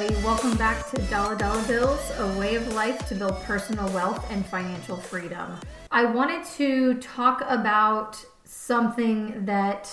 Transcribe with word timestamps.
Everybody. 0.00 0.24
Welcome 0.24 0.56
back 0.56 0.88
to 0.90 1.02
Dollar 1.10 1.34
Dollar 1.34 1.60
Bills, 1.66 2.12
a 2.18 2.38
way 2.38 2.54
of 2.54 2.72
life 2.72 3.08
to 3.08 3.16
build 3.16 3.34
personal 3.42 3.92
wealth 3.92 4.24
and 4.30 4.46
financial 4.46 4.96
freedom. 4.96 5.58
I 5.90 6.04
wanted 6.04 6.44
to 6.56 6.94
talk 7.00 7.42
about 7.48 8.24
something 8.44 9.44
that 9.44 9.90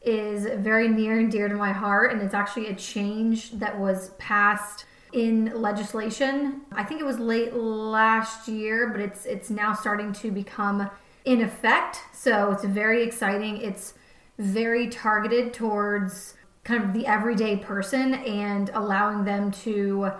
is 0.00 0.44
very 0.62 0.86
near 0.86 1.18
and 1.18 1.28
dear 1.28 1.48
to 1.48 1.56
my 1.56 1.72
heart, 1.72 2.12
and 2.12 2.22
it's 2.22 2.34
actually 2.34 2.68
a 2.68 2.74
change 2.76 3.50
that 3.58 3.76
was 3.76 4.10
passed 4.18 4.84
in 5.12 5.46
legislation. 5.60 6.60
I 6.70 6.84
think 6.84 7.00
it 7.00 7.04
was 7.04 7.18
late 7.18 7.52
last 7.52 8.46
year, 8.46 8.90
but 8.90 9.00
it's 9.00 9.26
it's 9.26 9.50
now 9.50 9.74
starting 9.74 10.12
to 10.12 10.30
become 10.30 10.88
in 11.24 11.42
effect. 11.42 11.98
So 12.12 12.52
it's 12.52 12.64
very 12.64 13.02
exciting. 13.02 13.56
It's 13.56 13.94
very 14.38 14.86
targeted 14.88 15.52
towards 15.52 16.34
kind 16.68 16.84
of 16.84 16.92
the 16.92 17.06
everyday 17.06 17.56
person 17.56 18.12
and 18.12 18.70
allowing 18.74 19.24
them 19.24 19.50
to 19.50 20.10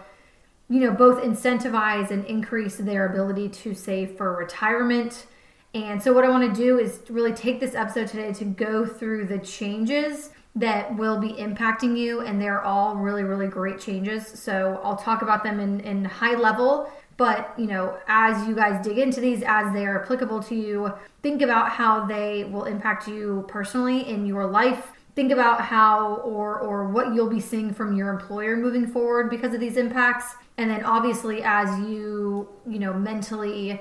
you 0.70 0.80
know 0.80 0.90
both 0.90 1.22
incentivize 1.22 2.10
and 2.10 2.24
increase 2.24 2.76
their 2.76 3.06
ability 3.06 3.50
to 3.50 3.74
save 3.74 4.16
for 4.16 4.34
retirement. 4.34 5.26
And 5.74 6.02
so 6.02 6.14
what 6.14 6.24
i 6.24 6.30
want 6.30 6.54
to 6.54 6.60
do 6.60 6.78
is 6.78 7.00
really 7.10 7.32
take 7.32 7.60
this 7.60 7.74
episode 7.74 8.08
today 8.08 8.32
to 8.32 8.44
go 8.46 8.86
through 8.86 9.26
the 9.26 9.38
changes 9.38 10.30
that 10.56 10.96
will 10.96 11.20
be 11.20 11.34
impacting 11.34 11.96
you 11.96 12.22
and 12.22 12.40
they're 12.40 12.64
all 12.64 12.96
really 12.96 13.24
really 13.24 13.48
great 13.48 13.78
changes. 13.78 14.26
So 14.26 14.80
i'll 14.82 14.96
talk 14.96 15.20
about 15.20 15.44
them 15.44 15.60
in, 15.60 15.80
in 15.80 16.04
high 16.06 16.34
level. 16.34 16.90
But 17.18 17.52
you 17.58 17.66
know 17.66 17.98
as 18.06 18.48
you 18.48 18.54
guys 18.54 18.82
dig 18.82 18.96
into 18.96 19.20
these 19.20 19.42
as 19.42 19.70
they 19.74 19.84
are 19.84 20.02
applicable 20.02 20.42
to 20.44 20.54
you 20.54 20.94
think 21.20 21.42
about 21.42 21.68
how 21.72 22.06
they 22.06 22.44
will 22.44 22.64
impact 22.64 23.06
you 23.06 23.44
personally 23.48 24.08
in 24.08 24.24
your 24.24 24.46
life 24.46 24.92
think 25.18 25.32
about 25.32 25.60
how 25.60 26.14
or 26.18 26.60
or 26.60 26.86
what 26.86 27.12
you'll 27.12 27.28
be 27.28 27.40
seeing 27.40 27.74
from 27.74 27.96
your 27.96 28.08
employer 28.08 28.56
moving 28.56 28.86
forward 28.86 29.28
because 29.28 29.52
of 29.52 29.58
these 29.58 29.76
impacts. 29.76 30.36
And 30.56 30.70
then 30.70 30.84
obviously 30.84 31.42
as 31.42 31.68
you 31.80 32.48
you 32.64 32.78
know 32.78 32.92
mentally 32.92 33.80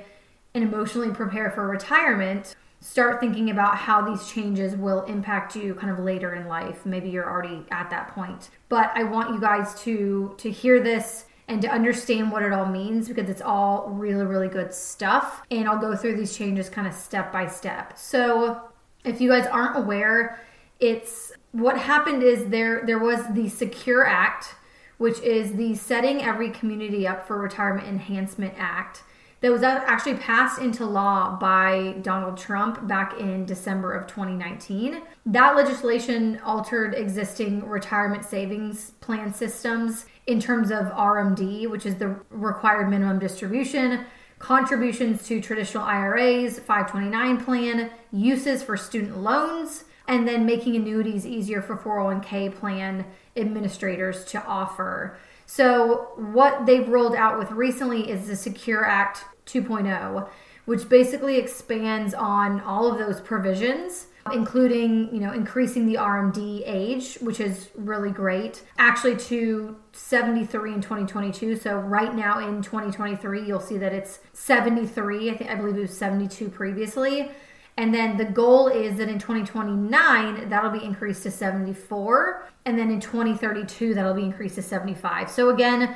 and 0.56 0.64
emotionally 0.64 1.12
prepare 1.12 1.52
for 1.52 1.68
retirement 1.68 2.56
start 2.80 3.20
thinking 3.20 3.52
about 3.52 3.76
how 3.76 4.02
these 4.02 4.28
changes 4.32 4.76
will 4.76 5.04
impact 5.04 5.56
you 5.56 5.76
kind 5.76 5.92
of 5.92 6.00
later 6.00 6.34
in 6.34 6.48
life. 6.48 6.88
Maybe 6.88 7.10
you're 7.10 7.30
already 7.30 7.64
at 7.70 7.92
that 7.92 8.16
point. 8.16 8.50
But 8.68 8.90
i 8.96 9.04
want 9.04 9.30
you 9.30 9.40
guys 9.40 9.80
to 9.84 10.34
to 10.40 10.50
hear 10.50 10.82
this 10.82 11.26
and 11.48 11.62
to 11.62 11.68
understand 11.70 12.32
what 12.32 12.42
it 12.42 12.52
all 12.52 12.66
means 12.66 13.08
because 13.08 13.30
it's 13.30 13.44
all 13.44 13.90
really 13.90 14.26
really 14.26 14.48
good 14.48 14.74
stuff. 14.74 15.44
And 15.52 15.70
i'll 15.70 15.78
go 15.78 15.96
through 15.96 16.16
these 16.18 16.36
changes 16.36 16.68
kind 16.68 16.88
of 16.88 16.96
step 16.96 17.32
by 17.32 17.46
step. 17.46 17.96
So 17.96 18.60
if 19.06 19.22
you 19.22 19.30
guys 19.30 19.46
aren't 19.46 19.78
aware 19.78 20.40
it's 20.80 21.32
what 21.52 21.78
happened 21.78 22.24
is 22.24 22.48
there 22.48 22.86
there 22.86 23.00
was 23.00 23.22
the 23.34 23.50
Secure 23.50 24.06
Act, 24.06 24.56
which 24.98 25.20
is 25.22 25.54
the 25.54 25.76
Setting 25.76 26.22
Every 26.22 26.50
Community 26.52 27.08
Up 27.08 27.28
for 27.28 27.40
Retirement 27.40 27.88
Enhancement 27.88 28.54
Act 28.58 29.04
that 29.40 29.52
was 29.52 29.62
actually 29.62 30.16
passed 30.16 30.60
into 30.60 30.84
law 30.84 31.38
by 31.38 31.96
Donald 32.02 32.38
Trump 32.38 32.88
back 32.88 33.20
in 33.20 33.46
December 33.46 33.94
of 33.94 34.08
2019. 34.08 35.02
That 35.28 35.56
legislation 35.56 36.40
altered 36.44 36.96
existing 36.96 37.68
retirement 37.68 38.26
savings 38.26 38.92
plan 39.00 39.32
systems 39.32 40.08
in 40.26 40.40
terms 40.40 40.72
of 40.72 40.88
RMD, 40.88 41.70
which 41.70 41.86
is 41.86 41.96
the 41.96 42.20
required 42.32 42.90
minimum 42.90 43.20
distribution, 43.20 44.06
contributions 44.40 45.28
to 45.28 45.40
traditional 45.40 45.84
IRAs, 45.84 46.58
529 46.60 47.44
plan, 47.44 47.92
uses 48.12 48.64
for 48.64 48.76
student 48.76 49.20
loans, 49.20 49.84
and 50.08 50.28
then 50.28 50.46
making 50.46 50.76
annuities 50.76 51.26
easier 51.26 51.62
for 51.62 51.76
401k 51.78 52.56
plan 52.56 53.06
administrators 53.36 54.24
to 54.26 54.44
offer. 54.46 55.18
So, 55.46 56.10
what 56.16 56.66
they've 56.66 56.88
rolled 56.88 57.16
out 57.16 57.38
with 57.38 57.52
recently 57.52 58.10
is 58.10 58.28
the 58.28 58.36
Secure 58.36 58.86
Act 58.86 59.26
2.0, 59.46 60.28
which 60.66 60.90
basically 60.90 61.38
expands 61.38 62.14
on 62.14 62.62
all 62.62 62.92
of 62.92 62.98
those 62.98 63.22
provisions 63.22 64.08
including 64.34 65.14
you 65.14 65.20
know 65.20 65.32
increasing 65.32 65.86
the 65.86 65.96
RMD 65.96 66.64
age, 66.66 67.16
which 67.16 67.40
is 67.40 67.70
really 67.76 68.12
great. 68.12 68.64
Actually, 68.78 69.18
to 69.18 69.78
73 69.94 70.74
in 70.74 70.82
2022. 70.82 71.56
So 71.58 71.78
right 71.80 72.14
now 72.14 72.40
in 72.48 72.62
2023, 72.62 73.46
you'll 73.46 73.60
see 73.60 73.78
that 73.78 73.94
it's 73.94 74.20
73. 74.34 75.32
I 75.32 75.38
think 75.38 75.50
I 75.50 75.56
believe 75.56 75.78
it 75.78 75.82
was 75.82 75.98
72 75.98 76.50
previously. 76.50 77.32
And 77.78 77.94
then 77.94 78.18
the 78.18 78.26
goal 78.26 78.68
is 78.68 78.98
that 78.98 79.08
in 79.08 79.20
2029, 79.20 80.50
that'll 80.50 80.72
be 80.72 80.84
increased 80.84 81.24
to 81.24 81.32
74. 81.32 82.50
And 82.66 82.78
then 82.78 82.90
in 82.90 83.00
2032, 83.00 83.94
that'll 83.94 84.16
be 84.16 84.24
increased 84.24 84.56
to 84.56 84.64
75. 84.64 85.30
So 85.30 85.50
again, 85.50 85.96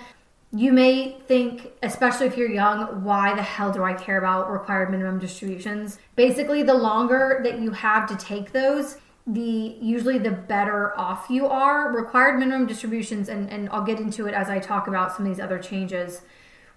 you 0.54 0.74
may 0.74 1.18
think, 1.28 1.72
especially 1.82 2.28
if 2.28 2.38
you're 2.38 2.52
young, 2.52 3.04
why 3.04 3.34
the 3.34 3.42
hell 3.42 3.72
do 3.72 3.84
I 3.84 3.94
care 3.94 4.20
about 4.20 4.52
required 4.52 4.92
minimum 4.92 5.18
distributions? 5.18 5.98
Basically, 6.16 6.62
the 6.62 6.74
longer 6.74 7.40
that 7.44 7.60
you 7.60 7.72
have 7.72 8.08
to 8.10 8.18
take 8.18 8.52
those, 8.52 8.98
the 9.26 9.78
usually 9.80 10.18
the 10.18 10.32
better 10.32 10.98
off 11.00 11.28
you 11.30 11.48
are. 11.48 11.92
Required 11.92 12.38
minimum 12.38 12.68
distributions, 12.68 13.30
and, 13.30 13.50
and 13.50 13.70
I'll 13.70 13.84
get 13.84 14.00
into 14.00 14.28
it 14.28 14.34
as 14.34 14.50
I 14.50 14.60
talk 14.60 14.88
about 14.88 15.16
some 15.16 15.26
of 15.26 15.32
these 15.32 15.42
other 15.42 15.58
changes 15.58 16.22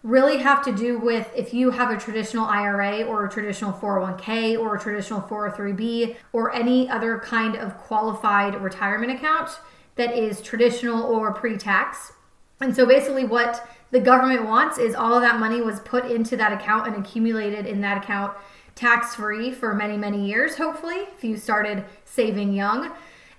really 0.05 0.37
have 0.37 0.63
to 0.63 0.71
do 0.71 0.99
with 0.99 1.27
if 1.35 1.55
you 1.55 1.71
have 1.71 1.91
a 1.91 1.97
traditional 1.99 2.45
IRA 2.45 3.03
or 3.05 3.25
a 3.25 3.31
traditional 3.31 3.73
401k 3.73 4.57
or 4.57 4.77
a 4.77 4.79
traditional 4.79 5.23
403b 5.23 6.15
or 6.33 6.55
any 6.55 6.89
other 6.91 7.19
kind 7.19 7.57
of 7.57 7.77
qualified 7.79 8.55
retirement 8.63 9.11
account 9.11 9.49
that 9.97 10.15
is 10.15 10.43
traditional 10.43 11.03
or 11.03 11.33
pre 11.33 11.57
tax. 11.57 12.13
And 12.61 12.77
so 12.77 12.85
basically, 12.85 13.25
what 13.25 13.67
the 13.91 14.01
government 14.01 14.45
wants 14.45 14.77
is 14.77 14.95
all 14.95 15.15
of 15.15 15.23
that 15.23 15.41
money 15.41 15.63
was 15.63 15.81
put 15.81 16.11
into 16.11 16.37
that 16.37 16.53
account 16.53 16.87
and 16.87 16.97
accumulated 16.97 17.65
in 17.65 17.81
that 17.81 18.05
account 18.05 18.37
tax 18.75 19.15
free 19.15 19.53
for 19.53 19.75
many, 19.75 19.97
many 19.97 20.27
years, 20.27 20.57
hopefully, 20.57 21.07
if 21.17 21.25
you 21.25 21.37
started 21.37 21.85
saving 22.05 22.53
young. 22.53 22.93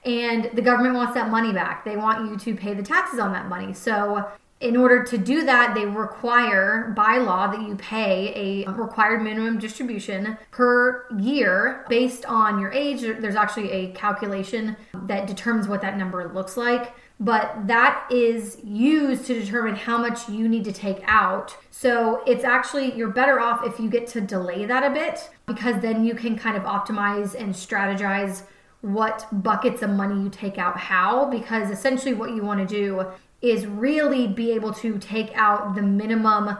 And 0.03 0.49
the 0.53 0.61
government 0.61 0.95
wants 0.95 1.13
that 1.13 1.29
money 1.29 1.53
back. 1.53 1.85
They 1.85 1.97
want 1.97 2.29
you 2.29 2.37
to 2.37 2.59
pay 2.59 2.73
the 2.73 2.83
taxes 2.83 3.19
on 3.19 3.33
that 3.33 3.47
money. 3.47 3.73
So 3.73 4.31
in 4.61 4.77
order 4.77 5.03
to 5.03 5.17
do 5.17 5.45
that, 5.45 5.75
they 5.75 5.85
require 5.85 6.93
by 6.95 7.17
law 7.17 7.47
that 7.47 7.67
you 7.67 7.75
pay 7.75 8.63
a 8.65 8.71
required 8.71 9.21
minimum 9.21 9.59
distribution 9.59 10.37
per 10.51 11.05
year 11.19 11.85
based 11.89 12.25
on 12.25 12.59
your 12.59 12.71
age. 12.71 13.01
There's 13.01 13.35
actually 13.35 13.71
a 13.71 13.91
calculation 13.91 14.77
that 14.93 15.27
determines 15.27 15.67
what 15.67 15.81
that 15.81 15.97
number 15.97 16.31
looks 16.33 16.55
like. 16.55 16.93
But 17.19 17.67
that 17.67 18.07
is 18.11 18.57
used 18.63 19.25
to 19.27 19.39
determine 19.39 19.75
how 19.75 19.97
much 19.97 20.27
you 20.27 20.49
need 20.49 20.65
to 20.65 20.73
take 20.73 21.01
out. 21.05 21.55
So 21.71 22.23
it's 22.25 22.43
actually, 22.43 22.93
you're 22.93 23.09
better 23.09 23.39
off 23.39 23.65
if 23.65 23.79
you 23.79 23.89
get 23.89 24.07
to 24.07 24.21
delay 24.21 24.65
that 24.65 24.83
a 24.83 24.93
bit 24.93 25.29
because 25.45 25.81
then 25.81 26.03
you 26.05 26.13
can 26.13 26.37
kind 26.37 26.57
of 26.57 26.63
optimize 26.63 27.33
and 27.35 27.53
strategize 27.53 28.43
what 28.81 29.27
buckets 29.31 29.81
of 29.81 29.89
money 29.89 30.21
you 30.21 30.29
take 30.29 30.57
out 30.57 30.77
how. 30.77 31.25
Because 31.29 31.71
essentially, 31.71 32.13
what 32.13 32.31
you 32.31 32.43
want 32.43 32.67
to 32.67 32.75
do 32.75 33.05
is 33.41 33.65
really 33.65 34.27
be 34.27 34.51
able 34.51 34.73
to 34.73 34.97
take 34.97 35.31
out 35.35 35.75
the 35.75 35.81
minimum 35.81 36.57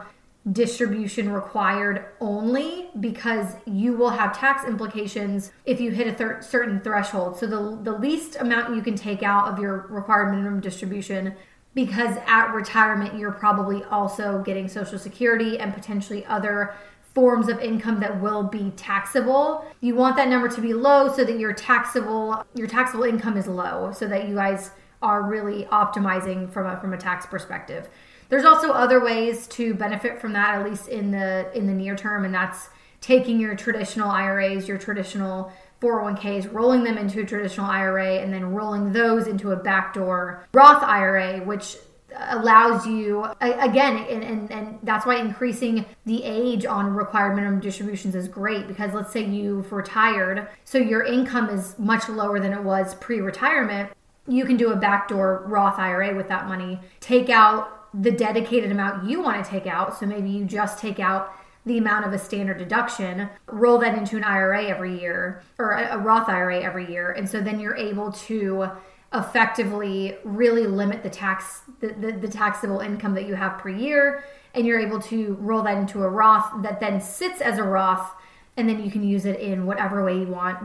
distribution 0.52 1.32
required 1.32 2.06
only 2.20 2.88
because 3.00 3.56
you 3.64 3.94
will 3.94 4.10
have 4.10 4.36
tax 4.36 4.64
implications 4.64 5.50
if 5.64 5.80
you 5.80 5.90
hit 5.90 6.06
a 6.06 6.12
thir- 6.12 6.40
certain 6.40 6.80
threshold. 6.80 7.36
So 7.36 7.46
the 7.46 7.78
the 7.82 7.98
least 7.98 8.36
amount 8.36 8.76
you 8.76 8.82
can 8.82 8.94
take 8.94 9.22
out 9.22 9.48
of 9.48 9.58
your 9.58 9.86
required 9.88 10.30
minimum 10.30 10.60
distribution 10.60 11.34
because 11.74 12.16
at 12.26 12.52
retirement 12.52 13.18
you're 13.18 13.32
probably 13.32 13.82
also 13.84 14.40
getting 14.42 14.68
social 14.68 14.98
security 14.98 15.58
and 15.58 15.74
potentially 15.74 16.24
other 16.26 16.74
forms 17.12 17.48
of 17.48 17.58
income 17.60 17.98
that 18.00 18.20
will 18.20 18.44
be 18.44 18.70
taxable. 18.76 19.64
You 19.80 19.94
want 19.94 20.16
that 20.16 20.28
number 20.28 20.48
to 20.48 20.60
be 20.60 20.74
low 20.74 21.12
so 21.12 21.24
that 21.24 21.40
your 21.40 21.54
taxable 21.54 22.44
your 22.54 22.68
taxable 22.68 23.04
income 23.04 23.36
is 23.36 23.48
low 23.48 23.90
so 23.90 24.06
that 24.06 24.28
you 24.28 24.36
guys 24.36 24.70
are 25.02 25.22
really 25.22 25.64
optimizing 25.66 26.50
from 26.50 26.66
a, 26.66 26.80
from 26.80 26.92
a 26.92 26.96
tax 26.96 27.26
perspective. 27.26 27.88
There's 28.28 28.44
also 28.44 28.70
other 28.72 29.02
ways 29.04 29.46
to 29.48 29.74
benefit 29.74 30.20
from 30.20 30.32
that, 30.32 30.56
at 30.56 30.68
least 30.68 30.88
in 30.88 31.10
the 31.10 31.50
in 31.54 31.66
the 31.66 31.72
near 31.72 31.94
term, 31.94 32.24
and 32.24 32.34
that's 32.34 32.68
taking 33.00 33.38
your 33.38 33.54
traditional 33.54 34.10
IRAs, 34.10 34.66
your 34.66 34.78
traditional 34.78 35.52
401ks, 35.80 36.52
rolling 36.52 36.82
them 36.82 36.98
into 36.98 37.20
a 37.20 37.24
traditional 37.24 37.66
IRA, 37.66 38.16
and 38.16 38.32
then 38.32 38.52
rolling 38.52 38.92
those 38.92 39.26
into 39.26 39.52
a 39.52 39.56
backdoor 39.56 40.46
Roth 40.52 40.82
IRA, 40.82 41.38
which 41.40 41.76
allows 42.18 42.86
you 42.86 43.24
again 43.40 43.98
and, 44.08 44.22
and, 44.22 44.50
and 44.50 44.78
that's 44.82 45.04
why 45.04 45.16
increasing 45.16 45.84
the 46.06 46.22
age 46.24 46.64
on 46.64 46.94
required 46.94 47.34
minimum 47.34 47.60
distributions 47.60 48.14
is 48.14 48.28
great 48.28 48.66
because 48.66 48.94
let's 48.94 49.12
say 49.12 49.22
you've 49.22 49.70
retired 49.72 50.48
so 50.64 50.78
your 50.78 51.02
income 51.02 51.50
is 51.50 51.78
much 51.78 52.08
lower 52.08 52.40
than 52.40 52.52
it 52.52 52.62
was 52.62 52.94
pre-retirement 52.94 53.90
you 54.28 54.44
can 54.44 54.56
do 54.56 54.72
a 54.72 54.76
backdoor 54.76 55.44
Roth 55.46 55.78
IRA 55.78 56.14
with 56.14 56.28
that 56.28 56.48
money, 56.48 56.80
take 57.00 57.30
out 57.30 57.76
the 58.02 58.10
dedicated 58.10 58.70
amount 58.70 59.08
you 59.08 59.22
want 59.22 59.44
to 59.44 59.50
take 59.50 59.66
out. 59.66 59.98
So 59.98 60.06
maybe 60.06 60.28
you 60.28 60.44
just 60.44 60.78
take 60.78 61.00
out 61.00 61.32
the 61.64 61.78
amount 61.78 62.06
of 62.06 62.12
a 62.12 62.18
standard 62.18 62.58
deduction, 62.58 63.28
roll 63.46 63.78
that 63.78 63.98
into 63.98 64.16
an 64.16 64.24
IRA 64.24 64.66
every 64.66 65.00
year 65.00 65.42
or 65.58 65.72
a 65.72 65.98
Roth 65.98 66.28
IRA 66.28 66.60
every 66.60 66.90
year. 66.90 67.12
And 67.12 67.28
so 67.28 67.40
then 67.40 67.58
you're 67.58 67.76
able 67.76 68.12
to 68.12 68.70
effectively 69.12 70.16
really 70.24 70.66
limit 70.66 71.02
the 71.02 71.10
tax 71.10 71.62
the, 71.80 71.88
the, 71.88 72.12
the, 72.12 72.28
taxable 72.28 72.80
income 72.80 73.14
that 73.14 73.26
you 73.26 73.34
have 73.34 73.58
per 73.58 73.68
year 73.68 74.24
and 74.54 74.66
you're 74.66 74.80
able 74.80 75.00
to 75.00 75.34
roll 75.40 75.62
that 75.62 75.78
into 75.78 76.02
a 76.02 76.08
roth 76.08 76.62
that 76.62 76.80
then 76.80 77.00
sits 77.00 77.40
as 77.40 77.58
a 77.58 77.62
roth 77.62 78.10
and 78.56 78.68
then 78.68 78.82
you 78.82 78.90
can 78.90 79.06
use 79.06 79.24
it 79.24 79.38
in 79.38 79.64
whatever 79.64 80.04
way 80.04 80.18
you 80.18 80.26
want 80.26 80.58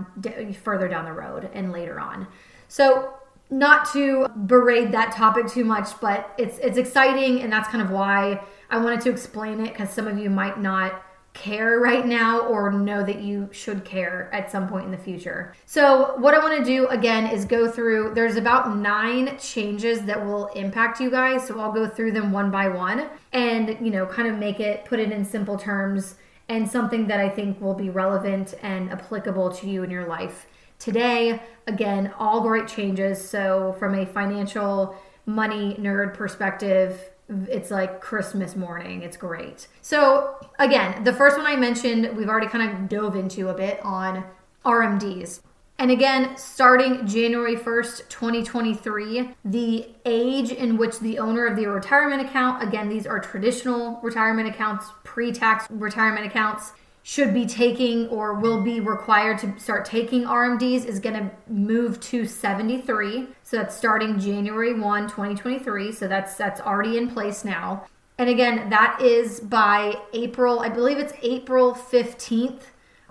further 0.56 0.88
down 0.88 1.06
the 1.06 1.14
road 1.14 1.50
and 1.54 1.72
later 1.72 2.00
on 2.00 2.28
so 2.68 3.14
not 3.52 3.92
to 3.92 4.28
berate 4.48 4.92
that 4.92 5.12
topic 5.14 5.48
too 5.48 5.66
much 5.66 6.00
but 6.00 6.34
it's 6.38 6.58
it's 6.60 6.78
exciting 6.78 7.42
and 7.42 7.52
that's 7.52 7.68
kind 7.68 7.84
of 7.84 7.92
why 7.92 8.42
i 8.70 8.78
wanted 8.78 9.02
to 9.02 9.10
explain 9.10 9.60
it 9.60 9.70
because 9.70 9.90
some 9.90 10.08
of 10.08 10.18
you 10.18 10.30
might 10.30 10.60
not 10.60 11.04
care 11.34 11.80
right 11.80 12.06
now 12.06 12.42
or 12.42 12.72
know 12.72 13.04
that 13.04 13.22
you 13.22 13.48
should 13.52 13.86
care 13.86 14.30
at 14.34 14.52
some 14.52 14.68
point 14.68 14.86
in 14.86 14.92
the 14.92 14.98
future. 14.98 15.54
So, 15.66 16.16
what 16.18 16.34
I 16.34 16.40
want 16.40 16.58
to 16.58 16.66
do 16.66 16.88
again 16.88 17.28
is 17.28 17.46
go 17.46 17.70
through 17.70 18.14
there's 18.14 18.36
about 18.36 18.76
9 18.76 19.38
changes 19.40 20.02
that 20.02 20.24
will 20.24 20.48
impact 20.48 21.00
you 21.00 21.10
guys, 21.10 21.48
so 21.48 21.60
I'll 21.60 21.72
go 21.72 21.88
through 21.88 22.12
them 22.12 22.32
one 22.32 22.52
by 22.52 22.68
one 22.68 23.10
and, 23.32 23.78
you 23.80 23.92
know, 23.92 24.06
kind 24.06 24.28
of 24.28 24.38
make 24.38 24.60
it 24.60 24.84
put 24.86 25.00
it 25.00 25.12
in 25.12 25.24
simple 25.24 25.58
terms 25.58 26.16
and 26.50 26.70
something 26.70 27.08
that 27.08 27.22
I 27.22 27.30
think 27.30 27.62
will 27.62 27.74
be 27.74 27.90
relevant 27.90 28.56
and 28.62 28.92
applicable 28.92 29.52
to 29.54 29.70
you 29.70 29.84
in 29.84 29.90
your 29.90 30.06
life. 30.06 30.48
Today, 30.82 31.40
again, 31.68 32.12
all 32.18 32.42
great 32.42 32.68
changes. 32.68 33.24
So, 33.24 33.76
from 33.78 33.94
a 33.94 34.04
financial 34.04 34.96
money 35.28 35.76
nerd 35.80 36.16
perspective, 36.16 37.00
it's 37.48 37.70
like 37.70 38.02
Christmas 38.02 38.56
morning. 38.56 39.04
It's 39.04 39.16
great. 39.16 39.68
So, 39.84 40.38
again, 40.58 41.04
the 41.04 41.14
first 41.14 41.38
one 41.38 41.46
I 41.46 41.56
mentioned, 41.56 42.18
we've 42.18 42.28
already 42.28 42.48
kind 42.48 42.68
of 42.68 42.90
dove 42.90 43.16
into 43.16 43.50
a 43.50 43.54
bit 43.54 43.80
on 43.84 44.24
RMDs. 44.66 45.42
And 45.78 45.92
again, 45.92 46.36
starting 46.36 47.06
January 47.06 47.58
1st, 47.58 48.10
2023, 48.10 49.36
the 49.46 49.88
age 50.06 50.50
in 50.50 50.78
which 50.78 50.98
the 51.00 51.20
owner 51.20 51.46
of 51.46 51.58
the 51.58 51.68
retirement 51.68 52.28
account, 52.28 52.64
again, 52.64 52.90
these 52.90 53.06
are 53.06 53.20
traditional 53.20 54.00
retirement 54.02 54.50
accounts, 54.50 54.88
pre 55.04 55.32
tax 55.32 55.70
retirement 55.70 56.26
accounts, 56.26 56.74
should 57.04 57.34
be 57.34 57.46
taking 57.46 58.08
or 58.10 58.36
will 58.36 58.62
be 58.62 58.80
required 58.80 59.40
to 59.40 59.58
start 59.60 59.86
taking 59.86 60.24
RMDs 60.24 60.86
is 60.86 61.00
going 61.00 61.16
to 61.16 61.32
move 61.48 62.00
to 62.00 62.26
73. 62.26 63.28
So 63.44 63.58
that's 63.58 63.76
starting 63.76 64.20
January 64.20 64.74
1, 64.80 65.04
2023. 65.04 65.92
So 65.92 66.08
that's 66.08 66.36
that's 66.36 66.62
already 66.62 66.98
in 66.98 67.10
place 67.10 67.44
now. 67.44 67.86
And 68.18 68.30
again, 68.30 68.70
that 68.70 69.02
is 69.02 69.40
by 69.40 69.96
April, 70.14 70.60
I 70.60 70.70
believe 70.70 71.00
it's 71.00 71.14
April 71.24 71.74
15th. 71.74 72.62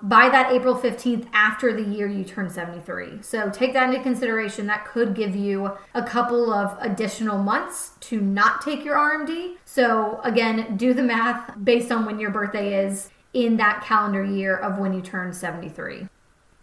By 0.02 0.30
that 0.30 0.50
April 0.50 0.74
15th, 0.74 1.26
after 1.34 1.74
the 1.74 1.82
year 1.82 2.06
you 2.06 2.24
turn 2.24 2.48
73. 2.48 3.20
So 3.20 3.50
take 3.50 3.74
that 3.74 3.90
into 3.90 4.02
consideration. 4.02 4.66
That 4.66 4.86
could 4.86 5.14
give 5.14 5.36
you 5.36 5.72
a 5.92 6.02
couple 6.02 6.54
of 6.54 6.78
additional 6.80 7.36
months 7.36 7.92
to 8.00 8.18
not 8.20 8.62
take 8.62 8.82
your 8.82 8.96
RMD. 8.96 9.56
So 9.66 10.20
again, 10.24 10.78
do 10.78 10.94
the 10.94 11.02
math 11.02 11.52
based 11.62 11.92
on 11.92 12.06
when 12.06 12.18
your 12.18 12.30
birthday 12.30 12.82
is 12.82 13.10
in 13.32 13.56
that 13.56 13.84
calendar 13.84 14.24
year 14.24 14.56
of 14.56 14.78
when 14.78 14.92
you 14.92 15.00
turn 15.00 15.32
73. 15.32 16.08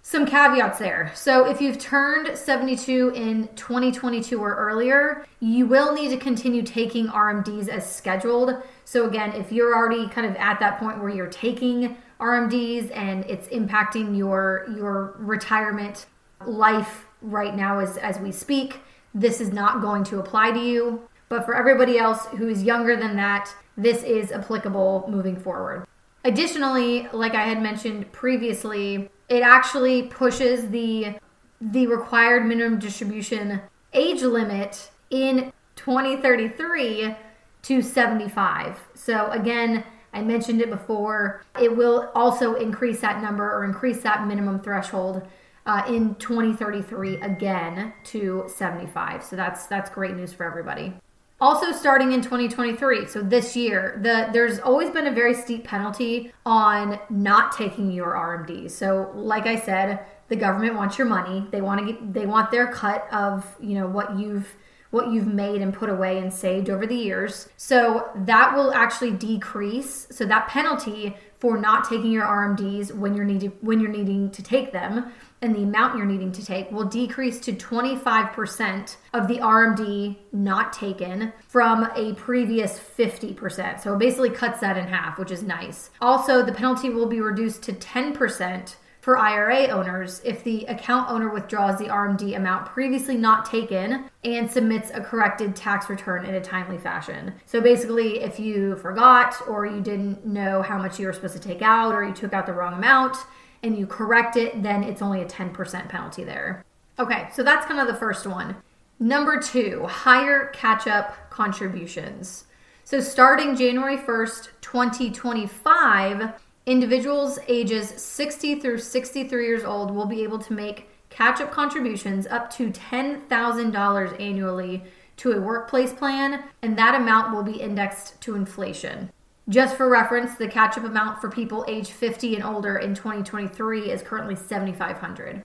Some 0.02 0.26
caveats 0.26 0.80
there. 0.80 1.12
So, 1.16 1.46
if 1.46 1.60
you've 1.60 1.78
turned 1.78 2.38
72 2.38 3.10
in 3.10 3.50
2022 3.58 4.42
or 4.42 4.56
earlier, 4.56 5.26
you 5.42 5.68
will 5.68 5.94
need 5.94 6.12
to 6.12 6.18
continue 6.18 6.62
taking 6.62 7.08
RMDs 7.08 7.68
as 7.68 7.94
scheduled. 7.94 8.56
So, 8.86 9.06
again, 9.06 9.34
if 9.34 9.52
you're 9.52 9.76
already 9.76 10.08
kind 10.08 10.26
of 10.26 10.38
at 10.38 10.62
that 10.62 10.80
point 10.80 11.02
where 11.02 11.10
you're 11.10 11.28
taking 11.28 11.98
RMDs 12.22 12.90
and 12.96 13.26
it's 13.26 13.50
impacting 13.50 14.18
your 14.18 14.66
your 14.74 15.16
retirement 15.18 16.06
life 16.46 17.06
right 17.22 17.54
now 17.54 17.80
as 17.80 17.98
as 17.98 18.18
we 18.18 18.32
speak, 18.32 18.80
this 19.14 19.42
is 19.42 19.52
not 19.52 19.82
going 19.82 20.06
to 20.06 20.20
apply 20.20 20.52
to 20.52 20.60
you. 20.60 21.02
But 21.28 21.46
for 21.46 21.54
everybody 21.54 21.98
else 21.98 22.28
who 22.28 22.48
is 22.48 22.64
younger 22.64 22.96
than 22.96 23.18
that, 23.18 23.54
this 23.76 24.04
is 24.04 24.32
applicable 24.32 25.10
moving 25.10 25.36
forward. 25.36 25.86
Additionally, 26.24 27.08
like 27.14 27.36
I 27.36 27.44
had 27.44 27.62
mentioned 27.62 28.12
previously, 28.12 29.10
it 29.30 29.44
actually 29.44 30.04
pushes 30.04 30.70
the 30.70 31.16
the 31.60 31.88
required 31.88 32.46
minimum 32.46 32.78
distribution 32.78 33.62
age 33.94 34.22
limit 34.22 34.92
in 35.10 35.52
2033 35.76 37.16
to 37.64 37.82
75. 37.82 38.80
So 38.94 39.32
again, 39.32 39.84
I 40.14 40.22
mentioned 40.22 40.62
it 40.62 40.70
before, 40.70 41.44
it 41.60 41.76
will 41.76 42.12
also 42.14 42.56
increase 42.56 43.02
that 43.02 43.22
number 43.22 43.44
or 43.44 43.66
increase 43.66 44.02
that 44.04 44.28
minimum 44.28 44.60
threshold 44.60 45.28
uh, 45.66 45.84
in 45.88 46.16
2033 46.16 47.18
again 47.22 47.94
to 48.06 48.46
75. 48.48 49.24
So 49.24 49.36
that's 49.36 49.68
that's 49.68 49.90
great 49.90 50.16
news 50.16 50.34
for 50.34 50.46
everybody. 50.46 50.94
Also, 51.40 51.72
starting 51.72 52.14
in 52.14 52.22
2023, 52.22 53.06
so 53.06 53.22
this 53.22 53.56
year, 53.56 54.00
the 54.02 54.28
there's 54.34 54.60
always 54.60 54.90
been 54.90 55.06
a 55.06 55.12
very 55.12 55.36
steep 55.36 55.64
penalty 55.64 56.34
on 56.46 57.00
not 57.12 57.52
taking 57.52 57.92
your 57.92 58.14
RMDs. 58.14 58.72
So, 58.72 59.12
like 59.14 59.46
I 59.46 59.56
said, 59.56 60.04
the 60.30 60.36
government 60.36 60.76
wants 60.76 60.98
your 60.98 61.06
money. 61.06 61.46
They 61.52 61.62
want 61.62 61.80
to 61.86 61.94
get 61.94 62.14
they 62.14 62.26
want 62.26 62.50
their 62.50 62.72
cut 62.72 63.08
of 63.12 63.56
you 63.60 63.76
know 63.76 63.88
what 63.88 64.18
you've 64.18 64.56
what 64.90 65.12
you've 65.12 65.28
made 65.28 65.62
and 65.62 65.74
put 65.74 65.90
away 65.90 66.18
and 66.18 66.34
saved 66.34 66.70
over 66.70 66.88
the 66.88 66.96
years. 66.96 67.50
So 67.58 68.10
that 68.16 68.56
will 68.56 68.74
actually 68.74 69.12
decrease. 69.12 70.08
So 70.12 70.26
that 70.26 70.48
penalty 70.48 71.16
for 71.40 71.58
not 71.58 71.88
taking 71.88 72.12
your 72.12 72.26
RMDs 72.26 72.94
when 72.94 73.14
you're 73.14 73.26
needing 73.26 73.52
when 73.62 73.80
you're 73.80 73.92
needing 73.92 74.32
to 74.32 74.42
take 74.42 74.72
them 74.72 75.12
and 75.42 75.56
the 75.56 75.62
amount 75.62 75.96
you're 75.96 76.06
needing 76.06 76.32
to 76.32 76.44
take 76.44 76.72
will 76.72 76.86
decrease 76.86 77.40
to 77.42 77.54
25% 77.54 78.96
of 79.14 79.28
the 79.28 79.36
RMD 79.36 80.18
not 80.32 80.74
taken 80.74 81.32
from 81.48 81.90
a 81.96 82.14
previous 82.16 82.80
50%. 82.80 83.80
So 83.80 83.94
it 83.94 84.00
basically 84.00 84.32
cuts 84.32 84.60
that 84.62 84.78
in 84.78 84.88
half, 84.88 85.20
which 85.20 85.32
is 85.32 85.44
nice. 85.44 85.92
Also, 86.02 86.44
the 86.44 86.52
penalty 86.52 86.90
will 86.90 87.06
be 87.06 87.22
reduced 87.22 87.62
to 87.64 87.74
10% 87.74 88.76
for 89.08 89.18
IRA 89.18 89.68
owners 89.68 90.20
if 90.26 90.44
the 90.44 90.66
account 90.66 91.10
owner 91.10 91.30
withdraws 91.30 91.80
the 91.80 91.86
RMD 91.86 92.36
amount 92.36 92.66
previously 92.66 93.16
not 93.16 93.46
taken 93.46 94.10
and 94.26 94.52
submits 94.52 94.92
a 94.94 95.00
corrected 95.00 95.56
tax 95.56 95.90
return 95.90 96.26
in 96.26 96.36
a 96.36 96.42
timely 96.42 96.78
fashion. 96.78 97.34
So 97.46 97.62
basically, 97.62 98.20
if 98.20 98.38
you 98.38 98.76
forgot 98.76 99.34
or 99.48 99.66
you 99.66 99.80
didn't 99.80 100.26
know 100.26 100.62
how 100.62 100.78
much 100.78 101.00
you 101.00 101.08
were 101.08 101.14
supposed 101.14 101.36
to 101.36 101.40
take 101.40 101.62
out 101.62 101.96
or 101.96 102.04
you 102.04 102.14
took 102.14 102.34
out 102.34 102.46
the 102.46 102.52
wrong 102.52 102.74
amount, 102.74 103.16
and 103.64 103.78
you 103.78 103.88
correct 103.88 104.36
it, 104.36 104.62
then 104.62 104.84
it's 104.84 105.02
only 105.02 105.22
a 105.22 105.26
10% 105.26 105.88
penalty 105.88 106.26
there. 106.26 106.66
Okay, 107.00 107.30
so 107.34 107.44
that's 107.44 107.66
kind 107.66 107.80
of 107.80 107.88
the 107.88 107.96
first 107.96 108.28
one. 108.28 108.58
Number 109.00 109.40
two, 109.40 109.86
higher 109.86 110.48
catch 110.48 110.86
up 110.86 111.30
contributions. 111.30 112.44
So 112.84 113.00
starting 113.00 113.56
January 113.56 113.98
1st, 113.98 114.50
2025, 114.60 116.34
individuals 116.68 117.40
ages 117.48 117.90
60 117.90 118.60
through 118.60 118.78
63 118.78 119.46
years 119.46 119.64
old 119.64 119.90
will 119.90 120.06
be 120.06 120.22
able 120.22 120.38
to 120.38 120.54
make 120.54 120.90
catch 121.10 121.40
up 121.40 121.50
contributions 121.50 122.28
up 122.28 122.52
to 122.52 122.70
$10,000 122.70 124.22
annually 124.22 124.84
to 125.16 125.32
a 125.32 125.42
workplace 125.42 125.94
plan, 125.94 126.44
and 126.62 126.78
that 126.78 126.94
amount 126.94 127.34
will 127.34 127.42
be 127.42 127.60
indexed 127.60 128.20
to 128.22 128.36
inflation. 128.36 129.10
Just 129.50 129.78
for 129.78 129.90
reference, 129.90 130.36
the 130.36 130.48
catch 130.48 130.78
up 130.78 130.84
amount 130.84 131.22
for 131.22 131.32
people 131.32 131.64
age 131.70 131.90
50 131.90 132.36
and 132.36 132.44
older 132.44 132.78
in 132.78 132.94
2023 132.94 133.90
is 133.90 134.02
currently 134.02 134.36
7,500. 134.36 135.38
Of 135.38 135.44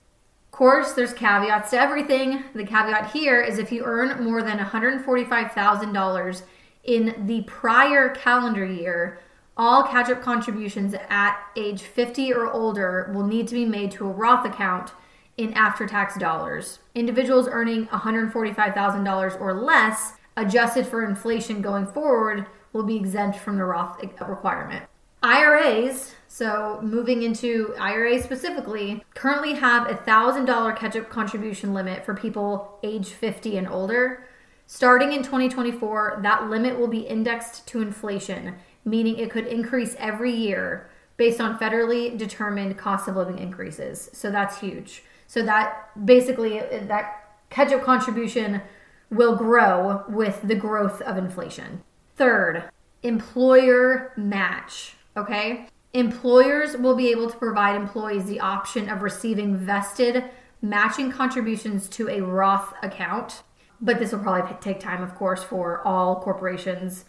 course, 0.51 0.91
there's 0.91 1.13
caveats 1.13 1.71
to 1.71 1.79
everything. 1.79 2.43
The 2.53 2.65
caveat 2.65 3.11
here 3.11 3.41
is 3.41 3.57
if 3.57 3.71
you 3.71 3.83
earn 3.85 4.23
more 4.23 4.43
than 4.43 4.59
$145,000 4.59 6.43
in 6.83 7.25
the 7.25 7.43
prior 7.43 8.09
calendar 8.09 8.65
year, 8.65 9.19
all 9.55 9.83
catch 9.83 10.09
up 10.09 10.21
contributions 10.21 10.95
at 11.09 11.39
age 11.55 11.83
50 11.83 12.33
or 12.33 12.51
older 12.51 13.11
will 13.13 13.25
need 13.25 13.47
to 13.47 13.55
be 13.55 13.65
made 13.65 13.91
to 13.91 14.05
a 14.05 14.11
Roth 14.11 14.45
account 14.45 14.91
in 15.37 15.53
after 15.53 15.87
tax 15.87 16.17
dollars. 16.17 16.79
Individuals 16.95 17.47
earning 17.49 17.87
$145,000 17.87 19.41
or 19.41 19.53
less, 19.53 20.13
adjusted 20.35 20.87
for 20.87 21.05
inflation 21.05 21.61
going 21.61 21.85
forward, 21.85 22.47
will 22.71 22.83
be 22.83 22.95
exempt 22.95 23.37
from 23.37 23.57
the 23.57 23.65
Roth 23.65 24.01
requirement. 24.01 24.83
IRAs, 25.21 26.15
so 26.27 26.79
moving 26.83 27.23
into 27.23 27.73
IRAs 27.79 28.23
specifically, 28.23 29.03
currently 29.15 29.53
have 29.53 29.89
a 29.89 29.95
$1,000 29.95 30.75
catch 30.75 30.97
up 30.97 31.09
contribution 31.09 31.73
limit 31.73 32.03
for 32.03 32.13
people 32.13 32.77
age 32.83 33.09
50 33.09 33.57
and 33.57 33.67
older. 33.69 34.27
Starting 34.65 35.13
in 35.13 35.23
2024, 35.23 36.19
that 36.23 36.49
limit 36.49 36.77
will 36.77 36.87
be 36.87 37.01
indexed 37.01 37.65
to 37.67 37.81
inflation, 37.81 38.55
meaning 38.85 39.17
it 39.17 39.31
could 39.31 39.47
increase 39.47 39.95
every 39.97 40.31
year 40.31 40.89
based 41.17 41.39
on 41.39 41.57
federally 41.57 42.17
determined 42.17 42.77
cost 42.77 43.07
of 43.07 43.15
living 43.15 43.37
increases. 43.39 44.09
So 44.13 44.31
that's 44.31 44.59
huge. 44.59 45.03
So 45.27 45.43
that 45.43 45.89
basically 46.05 46.59
that 46.59 47.35
catch 47.49 47.71
up 47.71 47.83
contribution 47.83 48.61
will 49.09 49.35
grow 49.35 50.03
with 50.09 50.41
the 50.43 50.55
growth 50.55 51.01
of 51.01 51.17
inflation. 51.17 51.83
Third, 52.15 52.69
employer 53.03 54.13
match. 54.17 54.95
Okay. 55.15 55.67
Employers 55.93 56.75
will 56.75 56.95
be 56.95 57.09
able 57.11 57.29
to 57.29 57.37
provide 57.37 57.75
employees 57.75 58.25
the 58.25 58.39
option 58.39 58.89
of 58.89 59.03
receiving 59.03 59.55
vested 59.55 60.23
matching 60.63 61.11
contributions 61.11 61.87
to 61.89 62.09
a 62.09 62.21
Roth 62.21 62.73
account. 62.81 63.43
But 63.79 63.99
this 63.99 64.13
will 64.13 64.19
probably 64.19 64.55
take 64.61 64.79
time, 64.79 65.03
of 65.03 65.13
course, 65.13 65.43
for 65.43 65.85
all 65.85 66.21
corporations, 66.21 67.05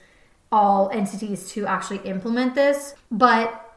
all 0.50 0.90
entities 0.90 1.50
to 1.50 1.66
actually 1.66 1.98
implement 1.98 2.54
this. 2.54 2.94
But 3.10 3.76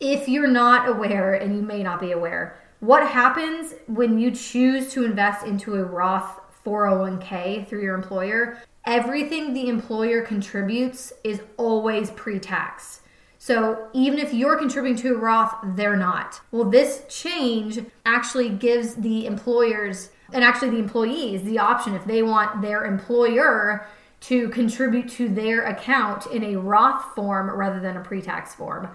if 0.00 0.28
you're 0.28 0.48
not 0.48 0.88
aware, 0.88 1.34
and 1.34 1.54
you 1.54 1.62
may 1.62 1.82
not 1.82 2.00
be 2.00 2.12
aware, 2.12 2.58
what 2.80 3.06
happens 3.06 3.74
when 3.86 4.18
you 4.18 4.32
choose 4.32 4.92
to 4.92 5.04
invest 5.04 5.46
into 5.46 5.76
a 5.76 5.84
Roth 5.84 6.40
401k 6.66 7.68
through 7.68 7.82
your 7.82 7.94
employer? 7.94 8.60
Everything 8.84 9.54
the 9.54 9.68
employer 9.68 10.22
contributes 10.22 11.12
is 11.22 11.40
always 11.56 12.10
pre 12.10 12.40
tax. 12.40 13.02
So 13.38 13.88
even 13.92 14.18
if 14.18 14.32
you're 14.32 14.56
contributing 14.56 15.00
to 15.02 15.14
a 15.14 15.18
Roth, 15.18 15.54
they're 15.76 15.96
not. 15.96 16.40
Well, 16.50 16.64
this 16.64 17.02
change 17.08 17.80
actually 18.06 18.50
gives 18.50 18.94
the 18.96 19.26
employers 19.26 20.10
and 20.32 20.42
actually 20.42 20.70
the 20.70 20.78
employees 20.78 21.42
the 21.42 21.58
option 21.58 21.94
if 21.94 22.04
they 22.04 22.22
want 22.22 22.62
their 22.62 22.84
employer 22.84 23.86
to 24.22 24.48
contribute 24.50 25.08
to 25.10 25.28
their 25.28 25.64
account 25.66 26.26
in 26.26 26.44
a 26.44 26.56
Roth 26.56 27.14
form 27.14 27.50
rather 27.50 27.80
than 27.80 27.96
a 27.96 28.00
pre 28.00 28.22
tax 28.22 28.54
form. 28.54 28.88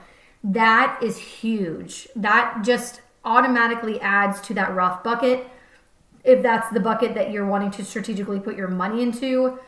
That 0.44 1.00
is 1.02 1.18
huge. 1.18 2.08
That 2.16 2.62
just 2.64 3.02
automatically 3.26 4.00
adds 4.00 4.40
to 4.42 4.54
that 4.54 4.74
Roth 4.74 5.04
bucket. 5.04 5.48
If 6.24 6.42
that's 6.42 6.70
the 6.72 6.80
bucket 6.80 7.14
that 7.16 7.32
you're 7.32 7.46
wanting 7.46 7.72
to 7.72 7.86
strategically 7.86 8.40
put 8.40 8.56
your 8.56 8.68
money 8.68 9.02
into, 9.02 9.60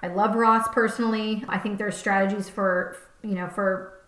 I 0.00 0.08
love 0.08 0.32
Roths 0.32 0.72
personally. 0.72 1.44
I 1.48 1.58
think 1.58 1.78
there's 1.78 1.96
strategies 1.96 2.48
for, 2.48 2.96
you 3.22 3.34
know, 3.34 3.48
for 3.48 4.00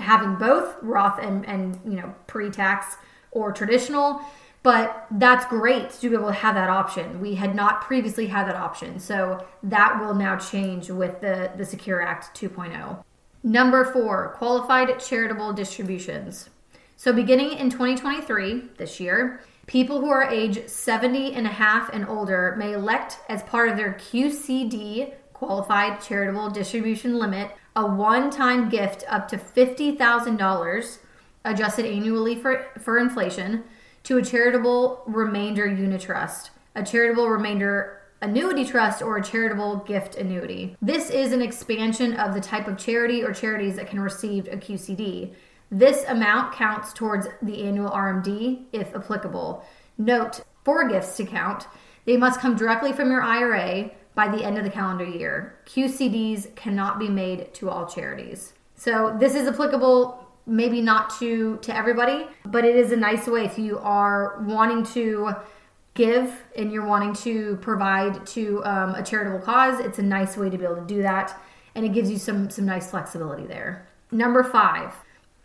having 0.00 0.36
both 0.36 0.76
Roth 0.82 1.18
and, 1.20 1.46
and 1.46 1.78
you 1.84 1.96
know 2.00 2.14
pre-tax 2.26 2.96
or 3.30 3.52
traditional 3.52 4.22
but 4.62 5.06
that's 5.12 5.46
great 5.46 5.90
to 5.90 6.08
be 6.10 6.14
able 6.14 6.28
to 6.28 6.32
have 6.32 6.54
that 6.54 6.68
option. 6.68 7.20
We 7.20 7.34
had 7.34 7.54
not 7.54 7.80
previously 7.80 8.26
had 8.26 8.46
that 8.46 8.56
option. 8.56 8.98
So 8.98 9.46
that 9.62 10.00
will 10.00 10.14
now 10.14 10.36
change 10.36 10.90
with 10.90 11.20
the 11.20 11.50
the 11.56 11.64
secure 11.64 12.02
act 12.02 12.38
2.0 12.38 13.02
number 13.42 13.84
four 13.84 14.34
qualified 14.36 15.00
charitable 15.00 15.52
distributions. 15.52 16.50
So 16.96 17.12
beginning 17.12 17.52
in 17.52 17.70
2023 17.70 18.70
this 18.76 19.00
year 19.00 19.40
people 19.66 20.00
who 20.00 20.10
are 20.10 20.24
age 20.24 20.68
70 20.68 21.34
and 21.34 21.46
a 21.46 21.50
half 21.50 21.90
and 21.92 22.06
older 22.06 22.54
may 22.58 22.72
elect 22.72 23.18
as 23.28 23.42
part 23.44 23.68
of 23.68 23.76
their 23.76 23.94
qcd 23.94 25.14
qualified 25.32 26.00
charitable 26.02 26.50
distribution 26.50 27.18
limit 27.18 27.50
a 27.76 27.86
one 27.86 28.30
time 28.30 28.68
gift 28.68 29.04
up 29.08 29.28
to 29.28 29.38
$50,000 29.38 30.98
adjusted 31.44 31.86
annually 31.86 32.36
for, 32.36 32.66
for 32.78 32.98
inflation 32.98 33.64
to 34.10 34.16
a 34.16 34.22
charitable 34.22 35.04
remainder 35.06 35.68
unit 35.68 36.00
trust, 36.00 36.50
a 36.74 36.82
charitable 36.82 37.28
remainder 37.28 38.02
annuity 38.22 38.64
trust, 38.64 39.02
or 39.02 39.18
a 39.18 39.22
charitable 39.22 39.76
gift 39.86 40.16
annuity. 40.16 40.76
This 40.82 41.10
is 41.10 41.32
an 41.32 41.40
expansion 41.40 42.14
of 42.14 42.34
the 42.34 42.40
type 42.40 42.66
of 42.66 42.76
charity 42.76 43.22
or 43.22 43.32
charities 43.32 43.76
that 43.76 43.86
can 43.86 44.00
receive 44.00 44.48
a 44.48 44.56
QCD. 44.56 45.32
This 45.70 46.04
amount 46.08 46.56
counts 46.56 46.92
towards 46.92 47.28
the 47.40 47.62
annual 47.62 47.88
RMD 47.88 48.64
if 48.72 48.92
applicable. 48.96 49.64
Note, 49.96 50.40
for 50.64 50.88
gifts 50.88 51.16
to 51.18 51.24
count, 51.24 51.68
they 52.04 52.16
must 52.16 52.40
come 52.40 52.56
directly 52.56 52.92
from 52.92 53.12
your 53.12 53.22
IRA 53.22 53.92
by 54.16 54.26
the 54.26 54.42
end 54.42 54.58
of 54.58 54.64
the 54.64 54.70
calendar 54.70 55.04
year. 55.04 55.60
QCDs 55.66 56.56
cannot 56.56 56.98
be 56.98 57.08
made 57.08 57.54
to 57.54 57.70
all 57.70 57.86
charities. 57.86 58.54
So 58.74 59.16
this 59.20 59.36
is 59.36 59.46
applicable 59.46 60.29
maybe 60.50 60.80
not 60.82 61.16
to 61.20 61.58
to 61.62 61.74
everybody, 61.74 62.26
but 62.44 62.64
it 62.64 62.74
is 62.76 62.92
a 62.92 62.96
nice 62.96 63.26
way 63.26 63.44
if 63.44 63.58
you 63.58 63.78
are 63.78 64.42
wanting 64.42 64.84
to 64.84 65.34
give 65.94 66.42
and 66.56 66.72
you're 66.72 66.86
wanting 66.86 67.14
to 67.14 67.56
provide 67.56 68.26
to 68.26 68.62
um, 68.64 68.94
a 68.96 69.02
charitable 69.02 69.38
cause. 69.38 69.78
It's 69.80 69.98
a 69.98 70.02
nice 70.02 70.36
way 70.36 70.50
to 70.50 70.58
be 70.58 70.64
able 70.64 70.76
to 70.76 70.86
do 70.86 71.02
that, 71.02 71.40
and 71.74 71.86
it 71.86 71.92
gives 71.92 72.10
you 72.10 72.18
some 72.18 72.50
some 72.50 72.66
nice 72.66 72.90
flexibility 72.90 73.46
there. 73.46 73.86
Number 74.10 74.42
five, 74.42 74.92